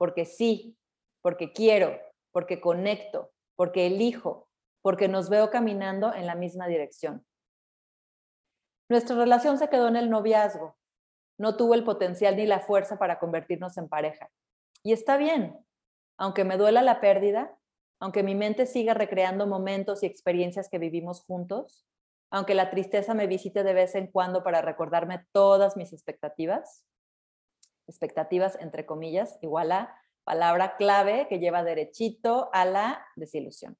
[0.00, 0.78] porque sí,
[1.20, 2.00] porque quiero,
[2.32, 4.48] porque conecto, porque elijo,
[4.80, 7.26] porque nos veo caminando en la misma dirección.
[8.88, 10.78] Nuestra relación se quedó en el noviazgo.
[11.38, 14.30] No tuvo el potencial ni la fuerza para convertirnos en pareja.
[14.82, 15.66] Y está bien,
[16.16, 17.54] aunque me duela la pérdida,
[18.00, 21.86] aunque mi mente siga recreando momentos y experiencias que vivimos juntos,
[22.30, 26.86] aunque la tristeza me visite de vez en cuando para recordarme todas mis expectativas,
[27.88, 33.76] expectativas entre comillas, igual a palabra clave que lleva derechito a la desilusión.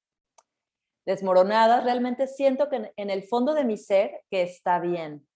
[1.07, 5.27] Desmoronadas, realmente siento que en el fondo de mi ser que está bien,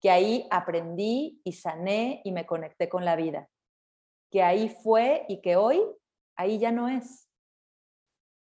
[0.00, 3.48] que ahí aprendí y sané y me conecté con la vida,
[4.30, 5.82] que ahí fue y que hoy
[6.36, 7.28] ahí ya no es.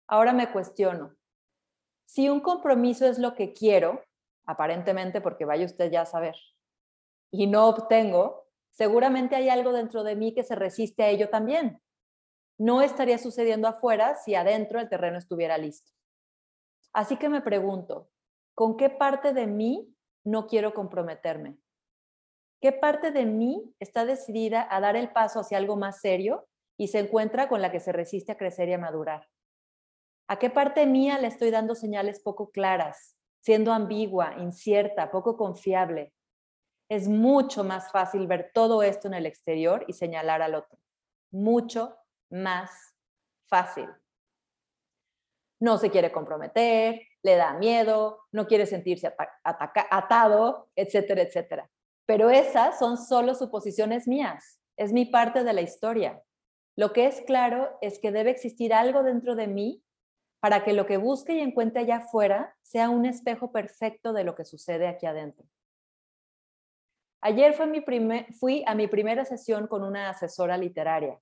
[0.08, 1.15] Ahora me cuestiono,
[2.06, 4.02] si un compromiso es lo que quiero,
[4.46, 6.36] aparentemente porque vaya usted ya a saber,
[7.30, 11.82] y no obtengo, seguramente hay algo dentro de mí que se resiste a ello también.
[12.58, 15.92] No estaría sucediendo afuera si adentro el terreno estuviera listo.
[16.92, 18.08] Así que me pregunto,
[18.54, 21.58] ¿con qué parte de mí no quiero comprometerme?
[22.60, 26.88] ¿Qué parte de mí está decidida a dar el paso hacia algo más serio y
[26.88, 29.28] se encuentra con la que se resiste a crecer y a madurar?
[30.28, 36.12] ¿A qué parte mía le estoy dando señales poco claras, siendo ambigua, incierta, poco confiable,
[36.88, 40.78] es mucho más fácil ver todo esto en el exterior y señalar al otro.
[41.30, 41.96] Mucho
[42.30, 42.70] más
[43.48, 43.88] fácil.
[45.60, 51.70] No se quiere comprometer, le da miedo, no quiere sentirse atado, etcétera, etcétera.
[52.04, 56.22] Pero esas son solo suposiciones mías, es mi parte de la historia.
[56.76, 59.82] Lo que es claro es que debe existir algo dentro de mí
[60.46, 64.36] para que lo que busque y encuentre allá afuera sea un espejo perfecto de lo
[64.36, 65.44] que sucede aquí adentro.
[67.20, 71.18] Ayer fui a mi primera sesión con una asesora literaria.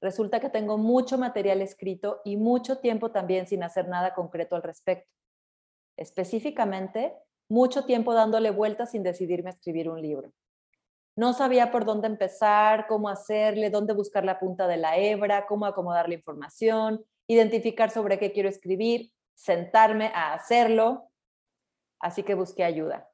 [0.00, 4.64] Resulta que tengo mucho material escrito y mucho tiempo también sin hacer nada concreto al
[4.64, 5.08] respecto.
[5.96, 7.14] específicamente
[7.48, 10.32] mucho tiempo dándole vueltas sin decidirme a escribir un libro.
[11.14, 15.64] No sabía por dónde empezar, cómo hacerle, dónde buscar la punta de la hebra, cómo
[15.64, 21.10] acomodar la información, identificar sobre qué quiero escribir, sentarme a hacerlo.
[22.00, 23.08] Así que busqué ayuda.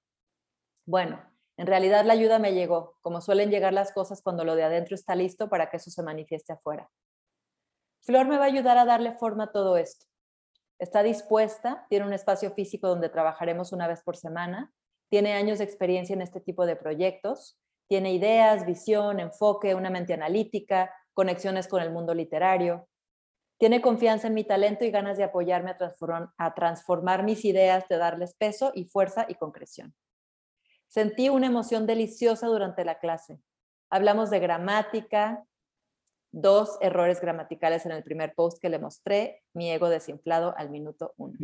[0.87, 1.23] Bueno,
[1.57, 4.95] en realidad la ayuda me llegó, como suelen llegar las cosas cuando lo de adentro
[4.95, 6.91] está listo para que eso se manifieste afuera.
[8.01, 10.07] Flor me va a ayudar a darle forma a todo esto.
[10.79, 14.73] Está dispuesta, tiene un espacio físico donde trabajaremos una vez por semana,
[15.09, 20.13] tiene años de experiencia en este tipo de proyectos, tiene ideas, visión, enfoque, una mente
[20.13, 22.89] analítica, conexiones con el mundo literario.
[23.65, 27.97] Tiene confianza en mi talento y ganas de apoyarme a, a transformar mis ideas, de
[27.97, 29.95] darles peso y fuerza y concreción.
[30.87, 33.41] Sentí una emoción deliciosa durante la clase.
[33.89, 35.47] Hablamos de gramática,
[36.31, 41.15] dos errores gramaticales en el primer post que le mostré, mi ego desinflado al minuto
[41.17, 41.39] uno.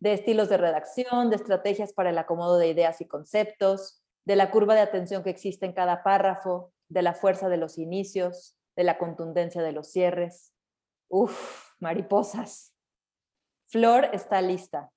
[0.00, 4.50] De estilos de redacción, de estrategias para el acomodo de ideas y conceptos, de la
[4.50, 8.82] curva de atención que existe en cada párrafo, de la fuerza de los inicios, de
[8.82, 10.53] la contundencia de los cierres.
[11.08, 12.74] Uf, mariposas.
[13.66, 14.90] Flor está lista.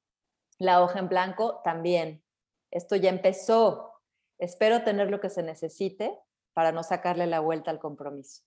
[0.60, 2.24] La hoja en blanco también.
[2.72, 3.94] Esto ya empezó.
[4.40, 6.18] Espero tener lo que se necesite
[6.54, 8.44] para no sacarle la vuelta al compromiso.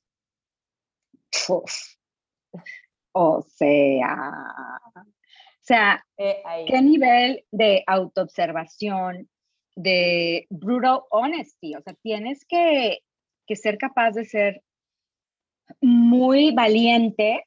[3.13, 4.51] O sea,
[5.61, 9.29] o sea, eh, ¿qué nivel de autoobservación,
[9.77, 11.75] de brutal honesty?
[11.75, 13.01] O sea, tienes que,
[13.47, 14.63] que ser capaz de ser
[15.81, 17.47] muy valiente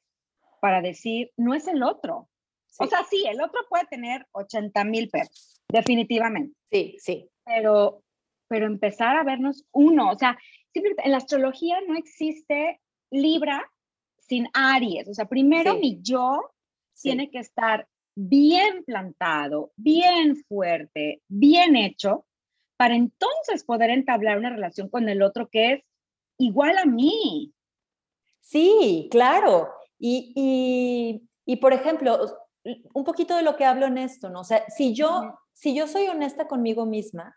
[0.64, 2.30] para decir, no es el otro.
[2.78, 6.56] O sea, sí, el otro puede tener 80 mil pesos, definitivamente.
[6.72, 7.28] Sí, sí.
[7.44, 8.02] Pero,
[8.48, 10.38] pero empezar a vernos uno, o sea,
[10.72, 13.70] en la astrología no existe Libra
[14.20, 15.06] sin Aries.
[15.06, 16.40] O sea, primero mi yo
[16.98, 22.24] tiene que estar bien plantado, bien fuerte, bien hecho,
[22.78, 25.84] para entonces poder entablar una relación con el otro que es
[26.38, 27.52] igual a mí.
[28.40, 29.68] Sí, claro.
[30.06, 32.18] Y, y, por ejemplo,
[32.92, 34.40] un poquito de lo que hablo en esto, ¿no?
[34.40, 37.34] O sea, si yo, si yo soy honesta conmigo misma,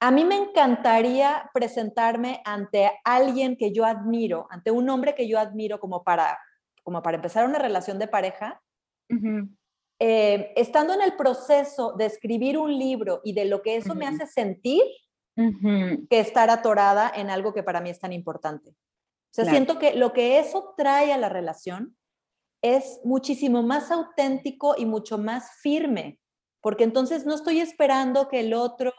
[0.00, 5.38] a mí me encantaría presentarme ante alguien que yo admiro, ante un hombre que yo
[5.38, 6.38] admiro como para,
[6.82, 8.62] como para empezar una relación de pareja.
[9.98, 14.06] Eh, estando en el proceso de escribir un libro y de lo que eso me
[14.06, 14.82] hace sentir,
[15.34, 18.74] que estar atorada en algo que para mí es tan importante.
[19.38, 21.96] O sea, siento que lo que eso trae a la relación
[22.62, 26.18] es muchísimo más auténtico y mucho más firme,
[26.62, 28.94] porque entonces no estoy esperando que el otro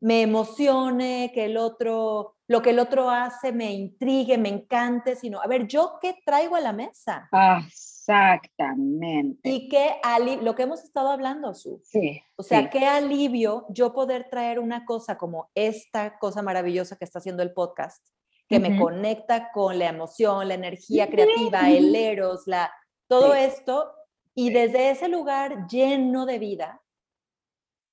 [0.00, 5.40] me emocione, que el otro, lo que el otro hace me intrigue, me encante, sino,
[5.40, 7.26] a ver, ¿yo qué traigo a la mesa?
[7.66, 9.48] Exactamente.
[9.48, 11.80] Y qué alivio, lo que hemos estado hablando, Su.
[11.84, 12.20] Sí.
[12.36, 17.18] O sea, qué alivio yo poder traer una cosa como esta cosa maravillosa que está
[17.18, 18.06] haciendo el podcast,
[18.48, 22.72] que me conecta con la emoción, la energía creativa, el eros, la,
[23.08, 23.92] todo esto,
[24.34, 26.82] y desde ese lugar lleno de vida,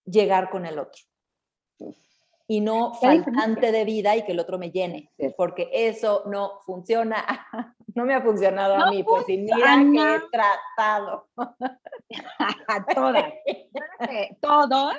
[0.06, 1.02] llegar con el otro.
[2.48, 7.48] Y no faltante de vida y que el otro me llene, porque eso no funciona,
[7.96, 11.30] no me ha funcionado a mí, pues y mira que he tratado.
[12.68, 13.34] a todas.
[14.42, 14.96] todos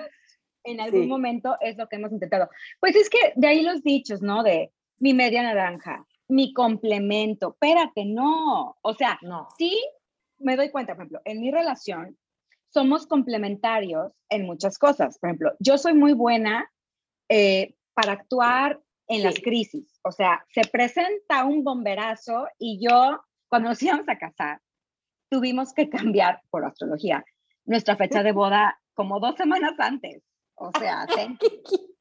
[0.64, 2.48] en algún momento es lo que hemos intentado.
[2.80, 4.42] Pues es que de ahí los dichos, ¿no?
[4.42, 9.48] De mi media naranja, mi complemento, espérate, no, o sea, no.
[9.58, 9.76] sí
[10.38, 12.16] me doy cuenta, por ejemplo, en mi relación
[12.72, 15.18] somos complementarios en muchas cosas.
[15.18, 16.70] Por ejemplo, yo soy muy buena
[17.28, 19.98] eh, para actuar en las crisis.
[20.04, 24.60] O sea, se presenta un bomberazo y yo, cuando nos íbamos a casar,
[25.28, 27.24] tuvimos que cambiar por astrología
[27.64, 30.22] nuestra fecha de boda como dos semanas antes.
[30.54, 31.06] O sea,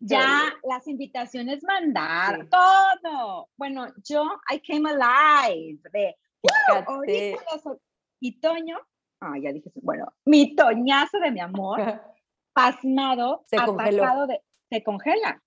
[0.00, 3.48] ya las invitaciones mandar, todo.
[3.56, 6.16] Bueno, yo, I came alive de,
[8.20, 8.78] y Toño,
[9.20, 11.80] ah, ya dije, bueno, mi toñazo de mi amor,
[12.52, 14.26] pasmado, se congeló.
[14.26, 15.42] de, se congela.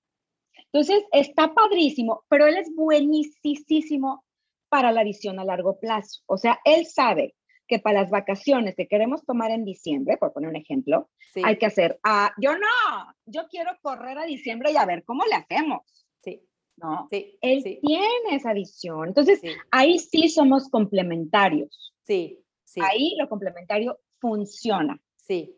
[0.74, 4.24] Entonces, está padrísimo, pero él es buenísimo
[4.70, 6.22] para la visión a largo plazo.
[6.28, 7.36] O sea, él sabe
[7.72, 11.10] que para las vacaciones que queremos tomar en diciembre, por poner un ejemplo,
[11.42, 15.24] hay que hacer, ah, yo no, yo quiero correr a diciembre y a ver cómo
[15.24, 16.06] le hacemos.
[16.22, 16.46] Sí.
[16.76, 17.08] ¿No?
[17.10, 19.08] Sí, él tiene esa visión.
[19.08, 19.42] Entonces,
[19.72, 21.94] ahí sí somos complementarios.
[22.02, 22.82] Sí, sí.
[22.84, 25.00] Ahí lo complementario funciona.
[25.15, 25.58] Sí.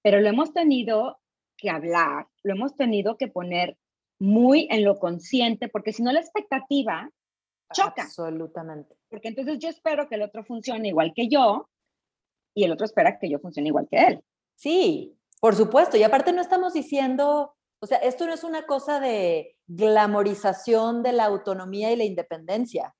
[0.00, 1.18] Pero lo hemos tenido
[1.56, 3.76] que hablar, lo hemos tenido que poner
[4.20, 7.10] muy en lo consciente, porque si no la expectativa
[7.72, 8.02] choca.
[8.02, 8.94] Absolutamente.
[9.12, 11.68] Porque entonces yo espero que el otro funcione igual que yo,
[12.54, 14.24] y el otro espera que yo funcione igual que él.
[14.56, 15.98] Sí, por supuesto.
[15.98, 21.12] Y aparte no estamos diciendo, o sea, esto no es una cosa de glamorización de
[21.12, 22.94] la autonomía y la independencia.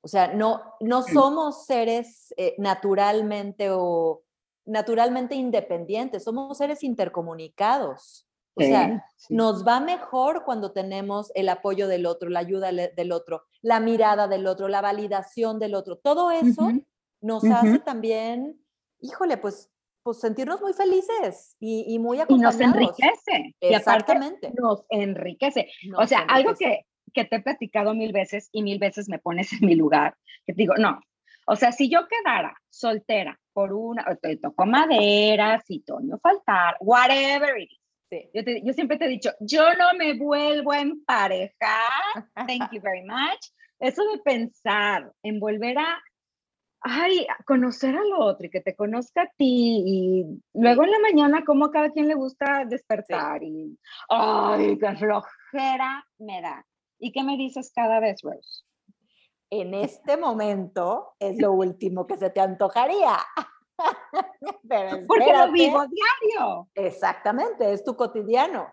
[0.00, 4.22] O sea, no, no somos seres eh, naturalmente o
[4.64, 8.26] naturalmente independientes, somos seres intercomunicados.
[8.54, 13.44] O sea, nos va mejor cuando tenemos el apoyo del otro, la ayuda del otro,
[13.62, 15.96] la mirada del otro, la validación del otro.
[15.96, 16.70] Todo eso
[17.20, 18.60] nos hace también,
[19.00, 19.70] híjole, pues,
[20.02, 22.60] pues sentirnos muy felices y, muy acompañados.
[22.60, 23.54] Y nos enriquece.
[23.60, 24.52] Exactamente.
[24.54, 25.70] nos enriquece.
[25.96, 26.84] o sea, algo que,
[27.14, 30.52] que te he platicado mil veces y mil veces me pones en mi lugar, que
[30.52, 31.00] te digo, no,
[31.46, 37.58] o sea, si yo quedara soltera por una, te tocó madera, si Toño faltar, whatever
[37.60, 37.81] it is.
[38.34, 43.02] Yo, yo, siempre te he dicho, yo no me vuelvo a emparejar, thank you very
[43.02, 43.50] much.
[43.78, 46.02] Eso de pensar en volver a,
[46.82, 50.98] ay, a conocer al otro y que te conozca a ti y luego en la
[51.00, 56.64] mañana como a cada quien le gusta despertar y, ay, qué flojera me da.
[56.98, 58.62] ¿Y qué me dices cada vez, Rose?
[59.50, 63.18] En este momento es lo último que se te antojaría.
[65.08, 66.68] Porque lo vivo diario.
[66.74, 68.72] Exactamente, es tu cotidiano.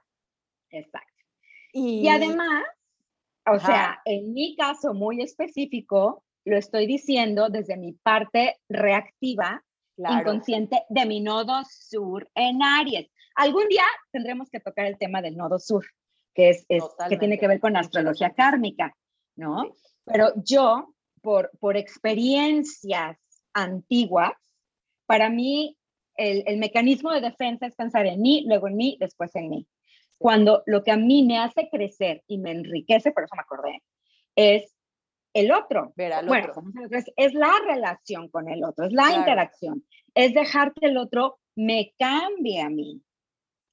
[0.69, 1.07] Exacto.
[1.73, 2.63] Y, además,
[3.45, 9.63] o sea, en mi caso muy específico, lo estoy diciendo desde mi parte reactiva,
[9.97, 13.11] inconsciente de mi nodo sur en Aries.
[13.35, 15.85] Algún día tendremos que tocar el tema del nodo sur,
[16.33, 18.95] que es, que tiene que ver con astrología kármica,
[19.35, 19.75] ¿no?
[20.05, 23.17] Pero yo, por, por experiencias
[23.53, 24.33] antiguas,
[25.09, 25.75] para mí
[26.17, 29.67] el, mecanismo de defensa es pensar en mí, luego en mí, después en mí.
[30.19, 33.81] Cuando lo que a mí me hace crecer y me enriquece, por eso me acordé,
[34.35, 34.75] es
[35.33, 35.93] el otro.
[35.95, 36.53] Ver al bueno,
[36.91, 39.83] Es, la relación con el otro, es la interacción,
[40.13, 43.01] es dejar que el otro me cambie a mí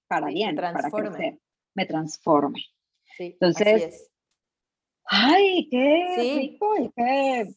[0.09, 1.39] para bien, para crecer,
[1.75, 2.65] me transforme.
[3.15, 4.11] Sí, Entonces,
[5.05, 7.55] ay, qué rico y qué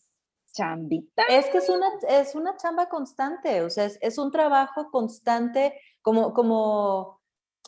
[0.60, 1.24] chambita.
[1.30, 6.34] Es que es una, es una chamba constante, o sea, es, un trabajo constante, como,
[6.34, 7.22] como,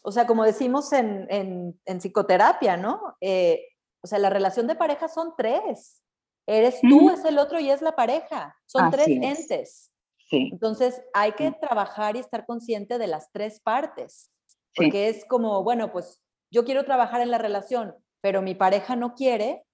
[0.04, 3.16] o sea, como decimos en, en, psicoterapia, ¿no?
[3.22, 3.64] Eh,
[4.04, 6.02] o sea, la relación de pareja son tres.
[6.48, 8.58] Eres tú, es el otro y es la pareja.
[8.66, 9.92] Son tres entes.
[10.28, 10.50] Sí.
[10.52, 14.32] Entonces, hay que trabajar y estar consciente de las tres partes.
[14.76, 16.22] Porque es como, bueno, pues
[16.52, 19.66] yo quiero trabajar en la relación, pero mi pareja no quiere,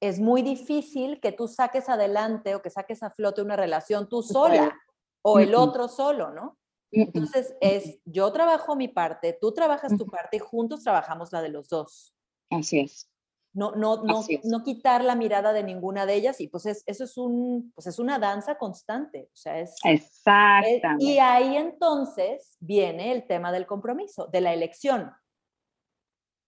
[0.00, 4.22] es muy difícil que tú saques adelante o que saques a flote una relación tú
[4.22, 4.76] sola
[5.22, 6.56] o el otro solo, ¿no?
[6.90, 11.50] Entonces es, yo trabajo mi parte, tú trabajas tu parte y juntos trabajamos la de
[11.50, 12.14] los dos.
[12.50, 13.10] Así es.
[13.52, 17.16] No, no, no, no quitar la mirada de ninguna de ellas y pues eso es,
[17.16, 19.28] un, pues es una danza constante.
[19.32, 21.04] O sea, es, Exactamente.
[21.04, 25.12] y ahí entonces viene el tema del compromiso, de la elección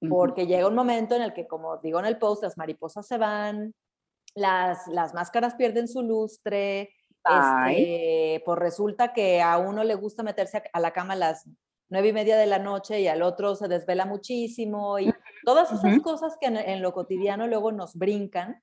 [0.09, 3.19] porque llega un momento en el que, como digo en el post, las mariposas se
[3.19, 3.75] van,
[4.35, 6.91] las, las máscaras pierden su lustre,
[7.25, 11.49] este, pues resulta que a uno le gusta meterse a, la cama a las
[11.91, 15.13] nueve y media de la noche y al otro se desvela muchísimo y
[15.45, 18.63] todas esas cosas que en, lo cotidiano luego nos brincan.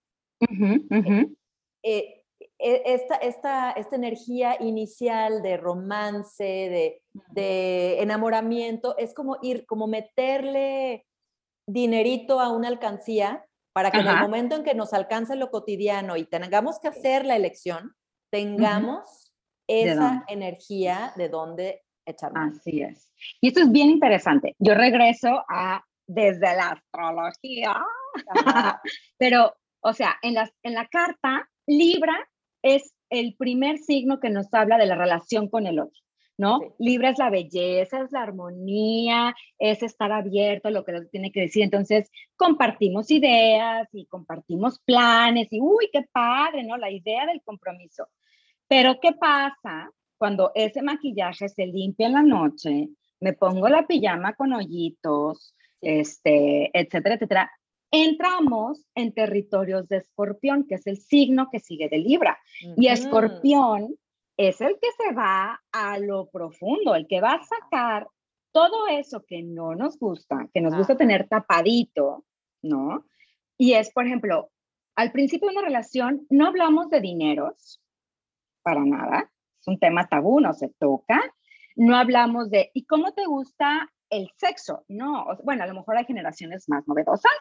[1.83, 2.23] Eh,
[2.59, 9.87] eh, esta, esta, esta, energía inicial de romance, de, de, enamoramiento, es como ir, como
[9.87, 11.06] meterle
[11.67, 16.17] dinerito a una alcancía para que en el momento en que nos alcance lo cotidiano
[16.17, 17.93] y tengamos que hacer la elección,
[18.31, 19.31] tengamos
[19.67, 23.11] esa energía de dónde echar Así es.
[23.41, 24.55] Y esto es bien interesante.
[24.57, 27.85] Yo regreso a desde la astrología,
[29.19, 32.17] pero, o sea, en la, en la carta, Libra
[32.63, 36.01] es el primer signo que nos habla de la relación con el otro.
[36.37, 36.59] ¿No?
[36.77, 41.31] Libra es la belleza, es la armonía, es estar abierto a lo que nos tiene
[41.31, 41.63] que decir.
[41.63, 46.77] Entonces, compartimos ideas y compartimos planes y, uy, qué padre, ¿no?
[46.77, 48.07] La idea del compromiso.
[48.67, 52.89] Pero, ¿qué pasa cuando ese maquillaje se limpia en la noche?
[53.19, 57.51] Me pongo la pijama con hoyitos, este, etcétera, etcétera.
[57.89, 62.37] Entramos en territorios de escorpión, que es el signo que sigue de Libra.
[62.75, 63.95] Y escorpión
[64.37, 68.07] es el que se va a lo profundo, el que va a sacar
[68.51, 72.25] todo eso que no nos gusta, que nos gusta tener tapadito,
[72.61, 73.05] ¿no?
[73.57, 74.51] Y es, por ejemplo,
[74.95, 77.81] al principio de una relación no hablamos de dineros,
[78.61, 81.21] para nada, es un tema tabú, no se toca,
[81.75, 84.85] no hablamos de, ¿y cómo te gusta el sexo?
[84.87, 87.31] No, bueno, a lo mejor hay generaciones más novedosas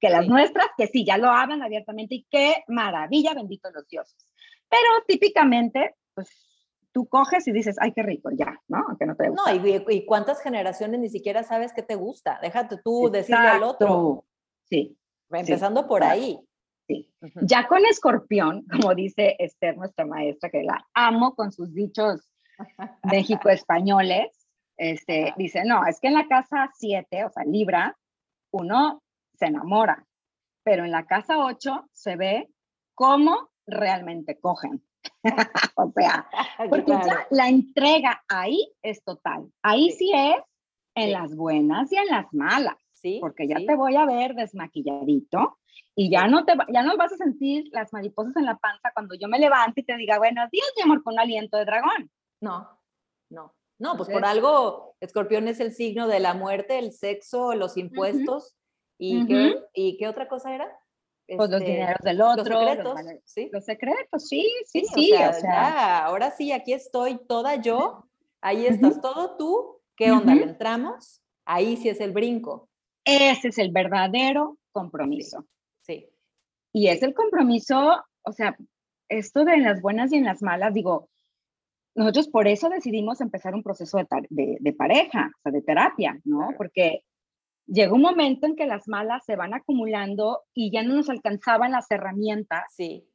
[0.00, 4.26] que las nuestras, que sí, ya lo hablan abiertamente y qué maravilla, bendito los dioses.
[4.68, 6.50] Pero típicamente pues
[6.92, 8.84] tú coges y dices, ay, qué rico, ya, ¿no?
[8.88, 9.42] Aunque no te No,
[9.88, 12.38] y, cuántas generaciones ni siquiera sabes qué te gusta.
[12.42, 14.24] Déjate tú decirle al otro.
[14.68, 14.96] Sí.
[15.30, 16.38] Empezando por ahí.
[16.86, 17.08] Sí.
[17.42, 22.28] Ya con escorpión, como dice Esther, nuestra maestra, que la amo con sus dichos
[23.04, 27.96] México-españoles, este, dice, no, es que en la casa 7, o sea, Libra,
[28.50, 29.02] uno
[29.34, 30.06] se enamora,
[30.64, 32.48] pero en la casa 8 se ve
[32.94, 34.82] cómo realmente cogen.
[35.76, 36.28] o sea,
[36.70, 39.50] porque ya la entrega ahí es total.
[39.62, 40.42] Ahí sí, es
[40.94, 42.76] en las buenas y en las malas.
[42.92, 45.58] Sí, porque ya te voy a ver desmaquilladito
[45.94, 49.14] y ya no te ya no vas a sentir las mariposas en la panza cuando
[49.14, 52.10] yo me levante y te diga buenos días, mi amor, con aliento de dragón.
[52.40, 52.68] No,
[53.30, 53.54] no.
[53.78, 58.54] No, pues por algo, escorpión es el signo de la muerte, el sexo, los impuestos.
[58.98, 60.70] ¿Y, qué, ¿Y qué otra cosa era?
[61.36, 62.44] Pues los este, dineros del otro.
[62.44, 63.50] Los secretos, ¿sí?
[63.52, 65.12] Los secretos, sí, sí, sí.
[65.12, 68.08] O sea, ahora sí, aquí estoy toda yo,
[68.40, 70.34] ahí estás todo tú, ¿qué onda?
[70.34, 71.20] ¿Le entramos?
[71.44, 72.68] Ahí sí es el brinco.
[73.04, 75.46] Ese es el verdadero compromiso.
[75.82, 76.08] Sí.
[76.72, 78.56] Y es el compromiso, o sea,
[79.08, 81.08] esto de en las buenas y en las malas, digo,
[81.94, 86.50] nosotros por eso decidimos empezar un proceso de, de, pareja, o sea, de terapia, ¿no?
[86.56, 87.02] Porque
[87.70, 91.72] llegó un momento en que las malas se van acumulando y ya no nos alcanzaban
[91.72, 93.06] las herramientas sí.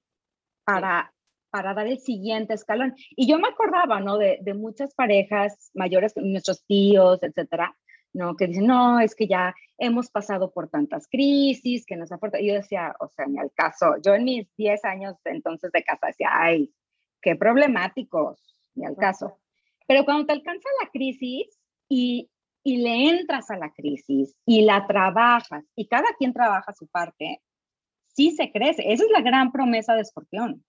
[0.64, 1.14] para,
[1.50, 2.96] para dar el siguiente escalón.
[3.16, 4.18] Y yo me acordaba, ¿no?
[4.18, 7.76] De, de muchas parejas mayores, nuestros tíos, etcétera,
[8.14, 8.36] ¿no?
[8.36, 12.40] Que dicen, no, es que ya hemos pasado por tantas crisis, que nos aporta.
[12.40, 15.84] Y yo decía, o sea, ni al caso, yo en mis 10 años entonces de
[15.84, 16.74] casa decía, ay,
[17.22, 18.40] qué problemáticos,
[18.74, 19.40] ni al caso.
[19.88, 22.30] Pero cuando te alcanza la crisis y
[22.66, 27.44] y le entras a la crisis y la trabajas y cada quien trabaja su parte,
[28.08, 28.92] sí se crece.
[28.92, 30.66] Esa es la gran promesa de Escorpión,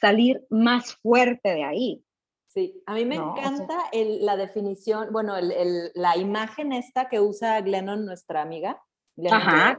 [0.00, 2.04] salir más fuerte de ahí.
[2.46, 8.40] Sí, a mí me encanta la definición, bueno, la imagen esta que usa Glennon, nuestra
[8.40, 8.80] amiga.
[9.28, 9.76] ajá,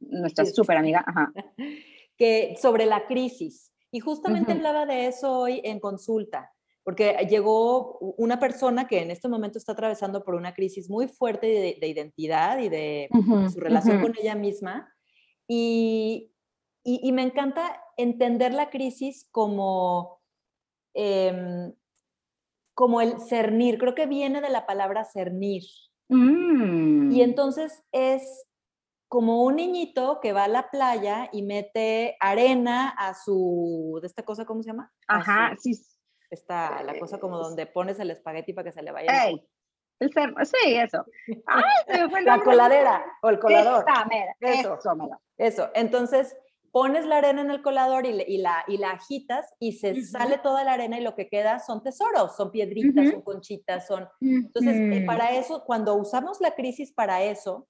[0.00, 1.32] nuestra súper amiga, ajá.
[2.18, 3.70] Que sobre la crisis.
[3.90, 6.55] Y justamente hablaba de eso hoy en consulta
[6.86, 11.48] porque llegó una persona que en este momento está atravesando por una crisis muy fuerte
[11.80, 13.08] de, identidad y de,
[13.52, 14.88] su relación con ella misma.
[15.48, 16.30] Y,
[16.84, 20.20] y, me encanta entender la crisis como,
[20.94, 21.74] em,
[22.72, 25.64] como el cernir, creo que viene de la palabra cernir.
[26.08, 27.10] Mm.
[27.10, 28.46] Y entonces es
[29.08, 34.22] como un niñito que va a la playa y mete arena a su, de esta
[34.22, 34.92] cosa, ¿cómo se llama?
[35.08, 35.74] Ajá, sí,
[36.30, 39.28] Está la cosa como donde pones el espagueti para que se le vaya.
[39.28, 39.42] el
[40.46, 41.04] sí, eso.
[42.24, 43.84] la coladera o el colador.
[44.40, 44.78] eso,
[45.38, 46.36] eso, Entonces,
[46.76, 50.62] pones la arena en el colador y, la, y la agitas y se sale toda
[50.62, 54.06] la arena y lo que queda son tesoros, son piedritas, son conchitas, son...
[54.20, 57.66] Entonces, eh, para eso, cuando usamos la crisis para eso,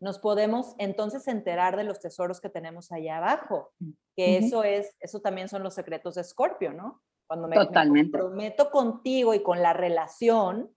[0.00, 3.72] nos podemos entonces enterar de los tesoros que tenemos allá abajo,
[4.16, 7.00] que eso es, eso también son los secretos de Scorpio, ¿no?
[7.32, 8.18] Cuando me, Totalmente.
[8.18, 10.70] comprometo contigo y con la relación,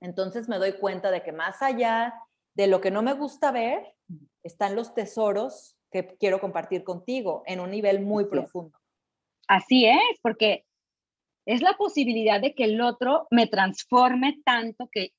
[0.00, 2.14] entonces me doy cuenta de que más allá
[2.54, 3.94] de lo que no me gusta ver,
[4.42, 8.78] están los tesoros que quiero compartir contigo en un nivel muy profundo.
[9.48, 10.64] Así es, porque
[11.44, 15.12] es la posibilidad de que el otro me transforme tanto que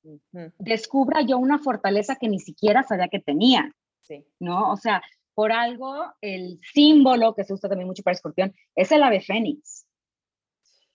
[0.58, 3.72] descubra yo una fortaleza que ni siquiera sabía que tenía.
[4.02, 4.26] Sí.
[4.40, 4.72] ¿No?
[4.72, 5.02] O sea,
[5.34, 9.84] por algo, el símbolo que se usa también mucho para escorpión es el ave fénix.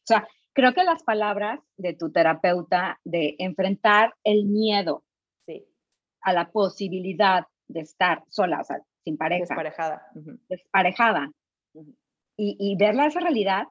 [0.03, 5.03] O sea, creo que las palabras de tu terapeuta de enfrentar el miedo
[6.25, 9.41] a la posibilidad de estar sola, o sea, sin pareja.
[9.41, 10.07] Desparejada.
[10.47, 11.31] Desparejada.
[12.37, 13.67] y, y verla esa realidad.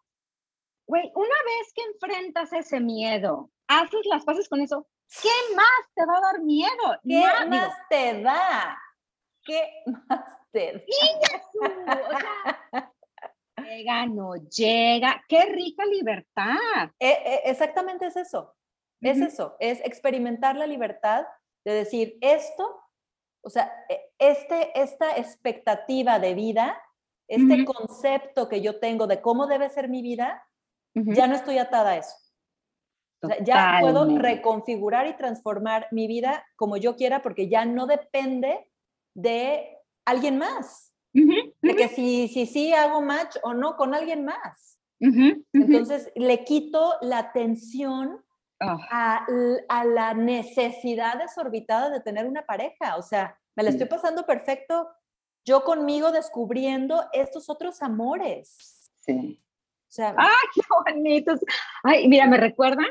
[0.86, 4.86] Güey, una vez que enfrentas ese miedo, haces las paces con eso,
[5.22, 7.00] ¿qué más te va a dar miedo?
[7.02, 8.78] ¿Qué más te da?
[9.44, 10.80] ¿Qué más te da?
[11.60, 12.91] O sea,
[13.76, 15.22] llega, no llega.
[15.28, 16.90] Qué rica libertad.
[16.98, 18.54] E, e, exactamente es eso.
[19.00, 21.26] Es eso, es experimentar la libertad
[21.64, 22.80] de decir esto,
[23.42, 26.80] o sea, e, este, esta expectativa de vida,
[27.26, 30.46] este concepto que yo tengo de cómo debe ser mi vida,
[30.94, 32.14] ya no estoy atada a eso.
[33.44, 38.70] ya puedo reconfigurar y transformar mi vida como yo quiera porque ya no depende
[39.14, 40.92] de alguien más
[41.74, 44.78] de que si sí si, hago match o no con alguien más.
[45.00, 48.24] Entonces le quito la atención
[48.60, 48.78] ah.
[48.90, 49.26] a,
[49.68, 52.96] a, la necesidad desorbitada de tener una pareja.
[52.96, 54.88] O sea, me la estoy pasando perfecto
[55.44, 58.90] yo conmigo descubriendo estos otros amores.
[59.00, 59.42] Sí.
[59.88, 61.40] sea, ¡ay, qué bonitos!
[61.82, 62.84] Ay, mira, me recuerda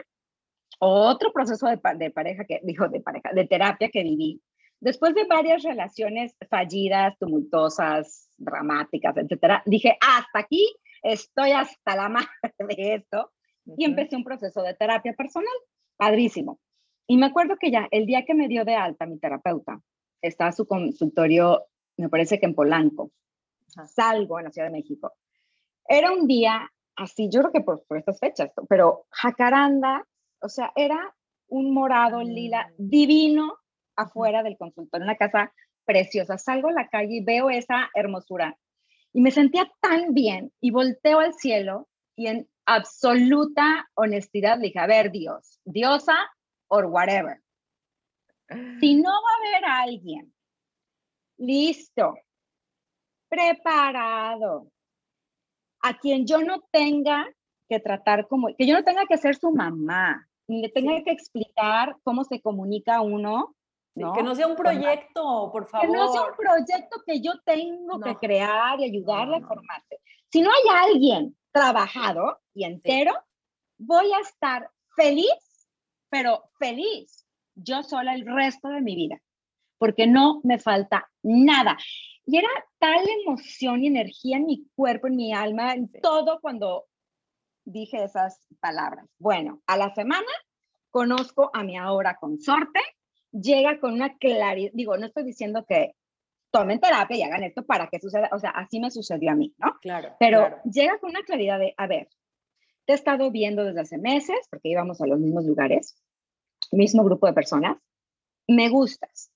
[0.80, 4.42] otro proceso de, de pareja que, dijo, de pareja, de terapia que viví.
[4.82, 12.28] Después de varias relaciones fallidas, tumultuosas, dramáticas, etcétera, dije, hasta aquí estoy hasta la madre
[12.76, 13.32] de esto.
[13.78, 15.54] Y empecé un proceso de terapia personal,
[15.96, 16.60] padrísimo.
[17.08, 19.80] Y me acuerdo que ya el día que me dio de alta mi terapeuta,
[20.20, 21.66] estaba su consultorio,
[21.98, 23.12] me parece que en Polanco,
[23.88, 25.14] salgo en la Ciudad de México.
[25.88, 30.08] Era un día así, yo creo que por, por estas fechas, pero jacaranda,
[30.42, 31.16] o sea, era
[31.48, 32.90] un morado lila Mm.
[32.90, 33.61] divino
[34.02, 35.54] afuera del consultorio, una casa
[35.86, 36.38] preciosa.
[36.38, 38.58] Salgo a la calle y veo esa hermosura
[39.14, 44.80] y me sentía tan bien y volteo al cielo y en absoluta honestidad le dije,
[44.80, 46.16] a ver, Dios, diosa
[46.68, 47.42] or whatever.
[48.80, 50.34] Si no va a haber alguien
[51.38, 52.16] listo,
[53.30, 54.72] preparado,
[55.82, 57.28] a quien yo no tenga
[57.68, 61.12] que tratar como, que yo no tenga que ser su mamá, ni le tenga que
[61.12, 63.56] explicar cómo se comunica uno,
[63.96, 64.14] ¿no?
[64.14, 65.90] que no sea un proyecto, por que favor.
[65.90, 70.00] no sea un proyecto que yo tengo que crear y ayudarle no, a formarse.
[70.30, 73.14] Si no hay alguien trabajado y entero,
[73.78, 75.68] voy a estar feliz,
[76.10, 79.22] pero feliz, yo sola el resto de mi vida,
[79.78, 81.78] porque no me falta nada.
[82.26, 86.86] Y era tal emoción y energía en mi cuerpo, en mi alma, en todo cuando
[87.66, 89.06] dije esas palabras.
[89.18, 90.32] Bueno, a la semana
[90.92, 92.80] conozco a mi ahora consorte,
[93.32, 95.96] llega con una claridad, digo, no estoy diciendo que
[96.52, 99.54] tomen terapia y hagan esto para que suceda, o sea, así me sucedió a mí,
[99.58, 99.78] ¿no?
[99.82, 100.58] Claro, Pero claro.
[100.66, 102.10] llega con una claridad de, a ver,
[102.86, 105.96] te he estado viendo desde hace meses, porque íbamos a los mismos lugares,
[106.72, 107.78] mismo grupo de personas,
[108.48, 109.32] me gustas.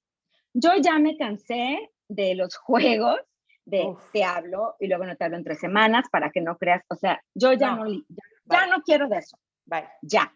[0.54, 3.20] Yo ya me cansé de los juegos,
[3.66, 4.12] de Uf.
[4.12, 6.96] te hablo y luego no te hablo en tres semanas para que no creas, o
[6.96, 7.86] sea, yo ya No.
[7.86, 8.04] no, ya,
[8.46, 9.88] ya no quiero de eso, Bye.
[10.02, 10.36] ya.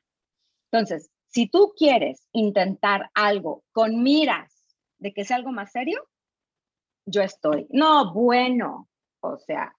[0.72, 4.66] Entonces, si tú quieres intentar algo con miras
[4.98, 6.08] de que sea algo más serio,
[7.06, 7.68] yo estoy.
[7.70, 8.90] No, bueno,
[9.22, 9.76] o sea,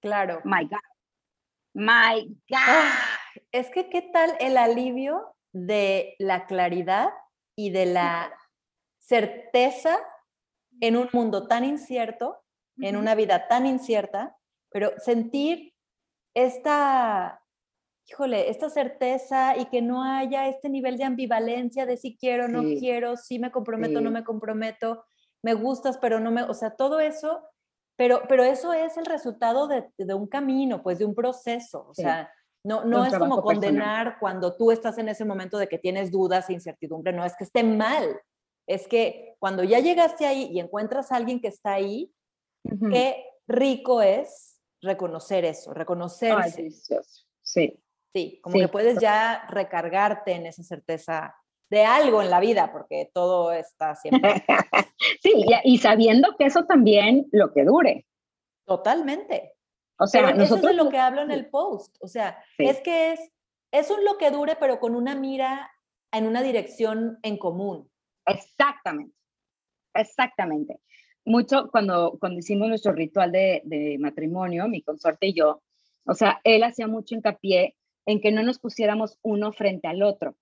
[0.00, 0.40] Claro.
[0.44, 0.78] my God,
[1.74, 2.58] my God.
[2.58, 3.18] Ah,
[3.52, 7.10] es que qué tal el alivio de la claridad
[7.56, 8.36] y de la
[8.98, 9.98] certeza
[10.80, 12.42] en un mundo tan incierto,
[12.78, 14.36] en una vida tan incierta,
[14.70, 15.72] pero sentir
[16.34, 17.40] esta,
[18.08, 22.62] híjole, esta certeza y que no haya este nivel de ambivalencia de si quiero, no
[22.62, 22.76] Sí.
[22.78, 24.14] quiero, si me comprometo, no Sí.
[24.14, 25.04] me comprometo,
[25.42, 27.42] me gustas, pero no me, o sea, todo eso,
[27.96, 31.94] pero, pero eso es el resultado de, de un camino, pues de un proceso, o
[31.94, 32.02] Sí.
[32.02, 32.30] sea,
[32.64, 33.54] no, un no es como trabajo personal.
[33.60, 37.36] condenar cuando tú estás en ese momento de que tienes dudas e incertidumbre, no es
[37.36, 38.20] que esté mal,
[38.66, 42.12] es que cuando ya llegaste ahí y encuentras a alguien que está ahí,
[42.64, 42.86] Ujú.
[42.90, 46.56] qué rico es reconocer eso, Ay, reconocerse.
[46.56, 47.26] delicioso.
[47.42, 47.78] Sí,
[48.14, 48.60] Sí, como Sí.
[48.62, 51.34] que puedes ya recargarte en esa certeza
[51.68, 54.44] de algo en la vida, porque todo está siempre
[55.22, 58.06] sí, y, sabiendo que eso también lo que dure.
[58.66, 59.52] totalmente.
[59.98, 61.96] O sea, Pero eso es nosotros de lo que hablo en el post.
[62.00, 62.64] O sea, Sí.
[62.66, 63.20] es que es,
[63.72, 65.70] es un lo que dure, pero con una mira
[66.12, 67.90] en una dirección en común.
[68.26, 69.14] Exactamente,
[69.94, 70.80] exactamente.
[71.24, 75.62] Mucho cuando, cuando hicimos nuestro ritual de, de matrimonio, mi consorte y yo,
[76.06, 77.76] o sea, él hacía mucho hincapié
[78.06, 80.36] en que no nos pusiéramos uno frente al otro,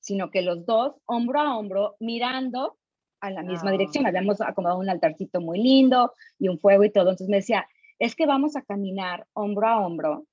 [0.00, 2.78] sino que los dos, hombro a hombro, mirando
[3.20, 4.06] a la misma dirección.
[4.06, 7.04] Habíamos acomodado un altarcito muy lindo y un fuego y todo.
[7.10, 10.24] Entonces me decía, es que vamos a caminar hombro a hombro,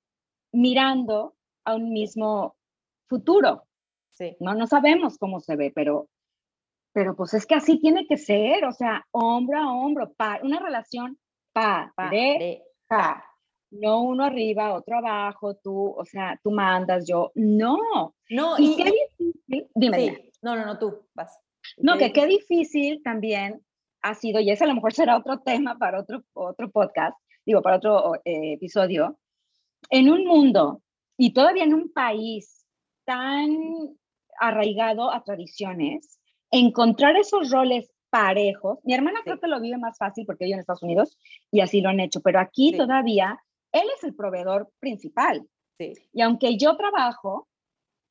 [0.52, 2.56] mirando a un mismo
[3.08, 3.64] futuro.
[4.12, 4.36] Sí.
[4.40, 6.08] No, no sabemos cómo se ve, pero,
[6.92, 10.58] pero pues es que así tiene que ser, o sea, hombro a hombro, pa- una
[10.60, 11.18] relación
[11.52, 13.24] pareja, Pareja.
[13.70, 18.14] No uno arriba, otro abajo, tú, o sea, tú mandas, yo, no.
[18.30, 20.30] No, Y y, qué difícil, dime, sí.
[20.42, 21.36] No, no, no, tú, vas.
[21.78, 23.60] no, ¿Qué que qué difícil también
[24.02, 27.60] ha sido, y ese a lo mejor será otro tema para otro, otro podcast, digo,
[27.62, 29.18] para otro eh, episodio,
[29.90, 30.82] en un mundo
[31.16, 32.64] y todavía en un país
[33.04, 33.50] tan
[34.40, 38.78] arraigado a tradiciones, encontrar esos roles parejos.
[38.84, 39.24] Mi hermana Sí.
[39.24, 41.18] creo que lo vive más fácil porque vive en Estados Unidos
[41.50, 42.76] y así lo han hecho, pero aquí Sí.
[42.76, 43.38] todavía
[43.72, 45.46] él es el proveedor principal.
[45.78, 47.48] Sí, Y aunque yo trabajo,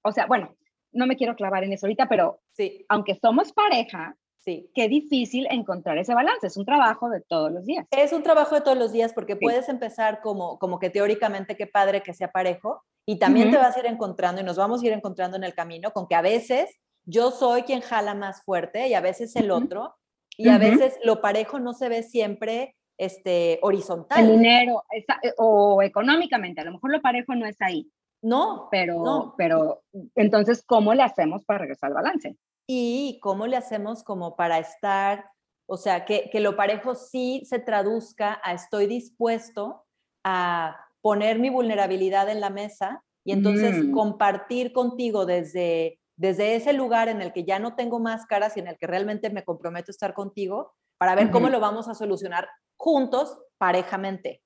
[0.03, 0.55] o sea, bueno,
[0.93, 4.70] no me quiero clavar en eso ahorita, pero sí, aunque somos pareja, sí.
[4.74, 6.47] qué difícil encontrar ese balance.
[6.47, 7.86] Es un trabajo de todos los días.
[7.91, 9.39] Es un trabajo de todos los días porque Sí.
[9.41, 13.66] puedes empezar como, como que teóricamente qué padre que sea parejo y también te Ujú.
[13.66, 16.16] vas a ir encontrando y nos vamos a ir encontrando en el camino con que
[16.16, 16.70] a veces
[17.05, 19.95] yo soy quien jala más fuerte y a veces el otro
[20.38, 24.26] y a veces lo parejo no se ve siempre este, horizontal.
[24.26, 27.91] El dinero, eh, o económicamente, a lo mejor lo parejo no es ahí.
[28.22, 29.84] No, pero, pero
[30.16, 32.36] entonces, ¿cómo le hacemos para regresar al balance?
[32.68, 35.26] Y cómo le hacemos como para estar,
[35.68, 39.86] o sea, que, que lo parejo sí se traduzca a estoy dispuesto
[40.24, 43.91] a poner mi vulnerabilidad en la mesa y entonces mm.
[43.91, 48.68] compartir contigo desde, desde ese lugar en el que ya no tengo máscaras y en
[48.68, 52.50] el que realmente me comprometo a estar contigo para ver cómo lo vamos a solucionar
[52.76, 54.41] juntos, parejamente.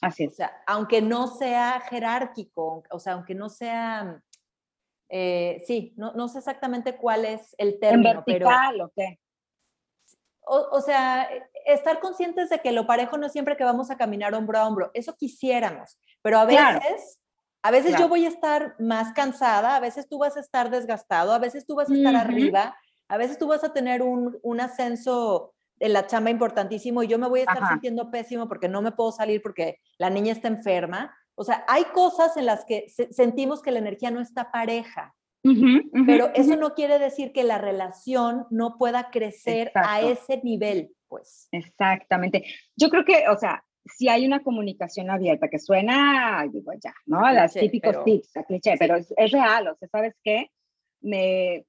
[0.00, 0.32] Así es.
[0.32, 4.22] O sea, aunque no sea jerárquico, o sea, aunque no sea,
[5.08, 8.10] eh, sí, no, no, sé exactamente cuál es el término.
[8.10, 9.18] ¿En vertical o qué?
[10.52, 11.28] O, sea,
[11.64, 14.66] estar conscientes de que lo parejo no es siempre que vamos a caminar hombro a
[14.66, 17.20] hombro, eso quisiéramos, pero a veces,
[17.62, 21.32] a veces yo voy a estar más cansada, a veces tú vas a estar desgastado,
[21.32, 22.76] a veces tú vas a estar arriba,
[23.06, 27.18] a veces tú vas a tener un, un ascenso en la chamba importantísimo y yo
[27.18, 30.48] me voy a estar sintiendo pésimo porque no me puedo salir porque la niña está
[30.48, 31.16] enferma.
[31.34, 35.14] O sea, hay cosas en las que sentimos que la energía no está pareja,
[36.06, 41.48] pero eso no quiere decir que la relación no pueda crecer a ese nivel, pues.
[41.50, 42.44] Exactamente.
[42.76, 47.20] Yo creo que, o sea, si hay una comunicación abierta que suena, digo ya, ¿no?
[47.32, 50.50] Las típicos tips, a cliché, pero es, es, real, o sea, ¿sabes qué?
[51.00, 51.64] Me,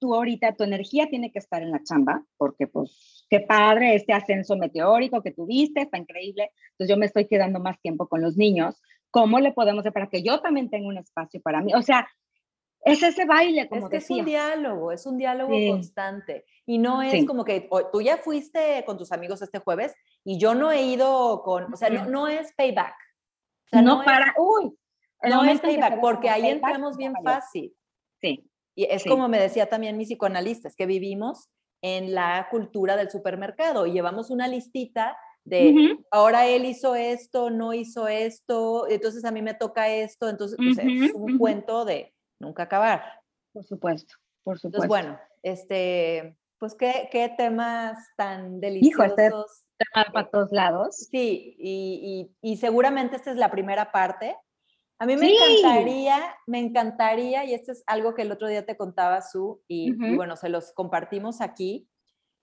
[0.00, 4.12] tú ahorita, tu energía tiene que estar en la chamba, porque pues qué padre este
[4.12, 6.50] ascenso meteórico que tuviste, está increíble.
[6.72, 8.82] Entonces yo me estoy quedando más tiempo con los niños.
[9.10, 11.72] ¿Cómo le podemos hacer para que yo también tenga un espacio para mí?
[11.72, 12.06] O sea,
[12.84, 16.44] es ese baile, como es que Es un diálogo, es un diálogo constante.
[16.66, 20.54] Y no es como que tú ya fuiste con tus amigos este jueves y yo
[20.54, 22.94] no he ido con, o sea, no, es payback.
[23.72, 24.76] no, para, uy,
[25.22, 27.74] no es payback, porque ahí entramos bien fácil.
[28.20, 28.46] Sí.
[28.74, 31.48] Y es como me decía también mi psicoanalista, es que vivimos
[31.82, 37.74] en la cultura del supermercado y llevamos una listita de ahora él hizo esto, no
[37.74, 42.62] hizo esto, entonces a mí me toca esto, entonces pues, es un cuento de nunca
[42.64, 43.02] acabar.
[43.52, 44.14] Por supuesto,
[44.44, 44.84] por supuesto.
[44.84, 49.18] Entonces, bueno, este, pues qué, qué temas tan deliciosos.
[49.18, 49.42] Hijo,
[49.78, 51.08] este para todos lados.
[51.10, 54.36] Sí, y, y, y seguramente esta es la primera parte,
[55.02, 58.76] a mí me encantaría, me encantaría, y esto es algo que el otro día te
[58.76, 61.88] contaba, Su, y, bueno, se los compartimos aquí.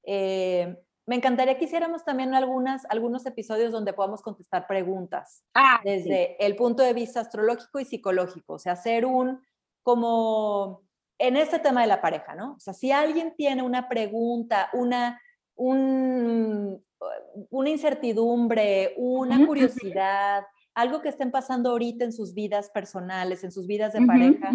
[0.03, 6.35] Eh, me encantaría que hiciéramos también algunas, algunos episodios donde podamos contestar preguntas ah, desde
[6.45, 9.41] el punto de vista astrológico y psicológico, o sea, hacer un,
[9.81, 10.81] como
[11.17, 12.55] en este tema de la pareja, ¿no?
[12.55, 15.21] O sea, si alguien tiene una pregunta, una,
[15.55, 16.83] un,
[17.51, 20.43] una incertidumbre, una curiosidad,
[20.81, 24.51] algo que estén pasando ahorita en sus vidas personales, en sus vidas de pareja,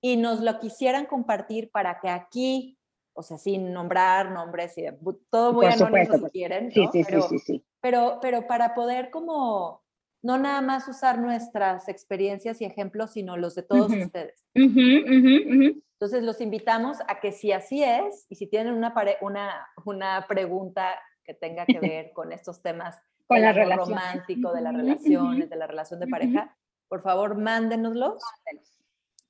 [0.00, 2.78] y nos lo quisieran compartir para que aquí,
[3.12, 4.84] o sea, sin nombrar nombres y
[5.30, 9.82] todo muy anónimo si quieren, sí, sí, pero, sí, sí, Pero, pero para poder como
[10.22, 14.44] no nada más usar nuestras experiencias y ejemplos, sino los de todos ustedes.
[14.54, 20.98] Entonces los invitamos a que si así es, y si tienen una, una, una pregunta
[21.24, 23.00] que tenga que ver con estos temas
[23.30, 23.88] con la relación.
[23.90, 26.56] romántico, de las relaciones, de la relación de pareja,
[26.88, 28.20] por favor, mándenoslos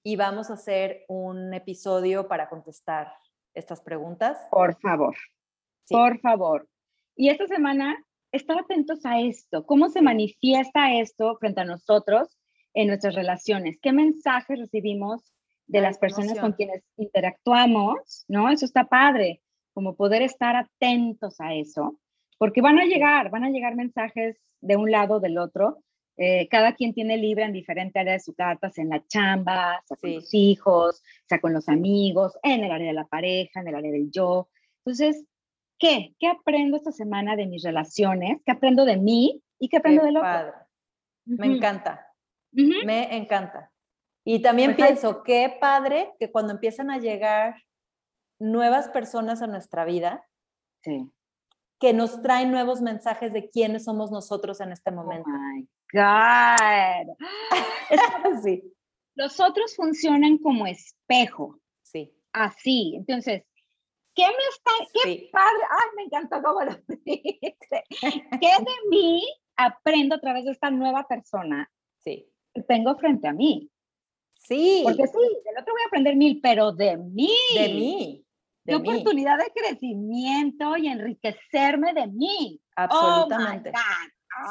[0.03, 3.12] y vamos a hacer un episodio para contestar
[3.53, 4.38] estas preguntas.
[4.51, 5.14] Por favor,
[5.86, 6.66] por favor.
[7.14, 12.38] Y esta semana, estar atentos a esto, cómo se manifiesta esto frente a nosotros
[12.72, 15.30] en nuestras relaciones, qué mensajes recibimos
[15.66, 18.48] de las personas con quienes interactuamos, ¿no?
[18.48, 19.42] Eso está padre,
[19.74, 21.98] como poder estar atentos a eso
[22.41, 25.84] porque van a llegar, van a llegar mensajes de un lado o del otro.
[26.16, 29.82] Eh, cada quien tiene libre en diferente área de su carta, sea en la chamba,
[29.84, 33.68] sea con los hijos, sea con los amigos, en el área de la pareja, en
[33.68, 34.49] el área del yo.
[34.78, 35.26] Entonces,
[35.78, 36.14] ¿qué?
[36.18, 38.38] ¿Qué aprendo esta semana de mis relaciones?
[38.47, 40.55] ¿Qué aprendo de mí y qué aprendo del otro?
[41.26, 42.07] Me encanta,
[42.53, 43.70] me encanta.
[44.24, 47.57] Y también pues pienso, qué padre que cuando empiezan a llegar
[48.38, 50.26] nuevas personas a nuestra vida,
[50.82, 51.12] sí
[51.80, 55.30] que nos traen nuevos mensajes de quiénes somos nosotros en este oh momento.
[55.30, 57.16] Oh my God.
[58.44, 58.62] sí.
[59.14, 61.58] Los otros funcionan como espejo.
[61.82, 62.12] Sí.
[62.32, 62.94] Así.
[62.96, 63.44] Entonces,
[64.14, 66.72] ¿qué me está, qué padre, ay, me encantó cómo lo
[67.04, 67.84] dice.
[67.98, 69.26] ¿Qué de mí
[69.56, 72.30] aprendo a través de esta nueva persona sí.
[72.52, 73.70] que tengo frente a mí?
[74.34, 74.82] Sí.
[74.84, 77.30] Porque sí, del otro voy a aprender mil, pero de mí.
[77.54, 78.26] De mí
[78.70, 82.60] de oportunidad de crecimiento y enriquecerme de mí.
[82.76, 83.72] Absolutamente.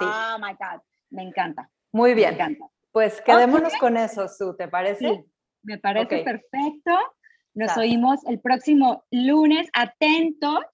[0.01, 0.81] Oh my God.
[1.09, 1.69] Me encanta.
[1.91, 2.29] Muy bien.
[2.31, 2.65] Me encanta.
[2.91, 5.25] Pues quedémonos con eso, Su, ¿te parece?
[5.63, 6.97] me parece perfecto.
[7.53, 9.69] Nos oímos el próximo lunes.
[9.73, 10.65] Atentos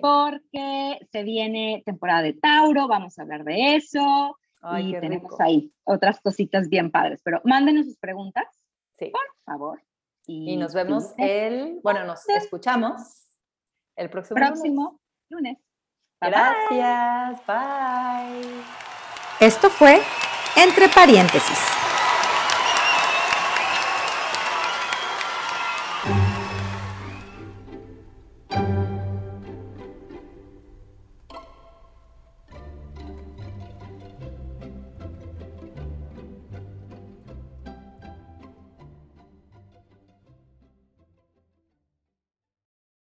[0.00, 4.36] porque se viene temporada de Tauro, vamos a hablar de eso.
[4.78, 8.46] y tenemos ahí otras cositas bien padres, pero mándenos sus preguntas,
[8.98, 9.10] sí.
[9.10, 9.82] por favor.
[10.26, 13.02] Y, nos vemos el, bueno, nos escuchamos
[13.96, 15.58] el próximo, próximo lunes.
[16.20, 18.62] Gracias, bye.
[19.40, 20.00] Esto fue
[20.56, 21.73] Entre Paréntesis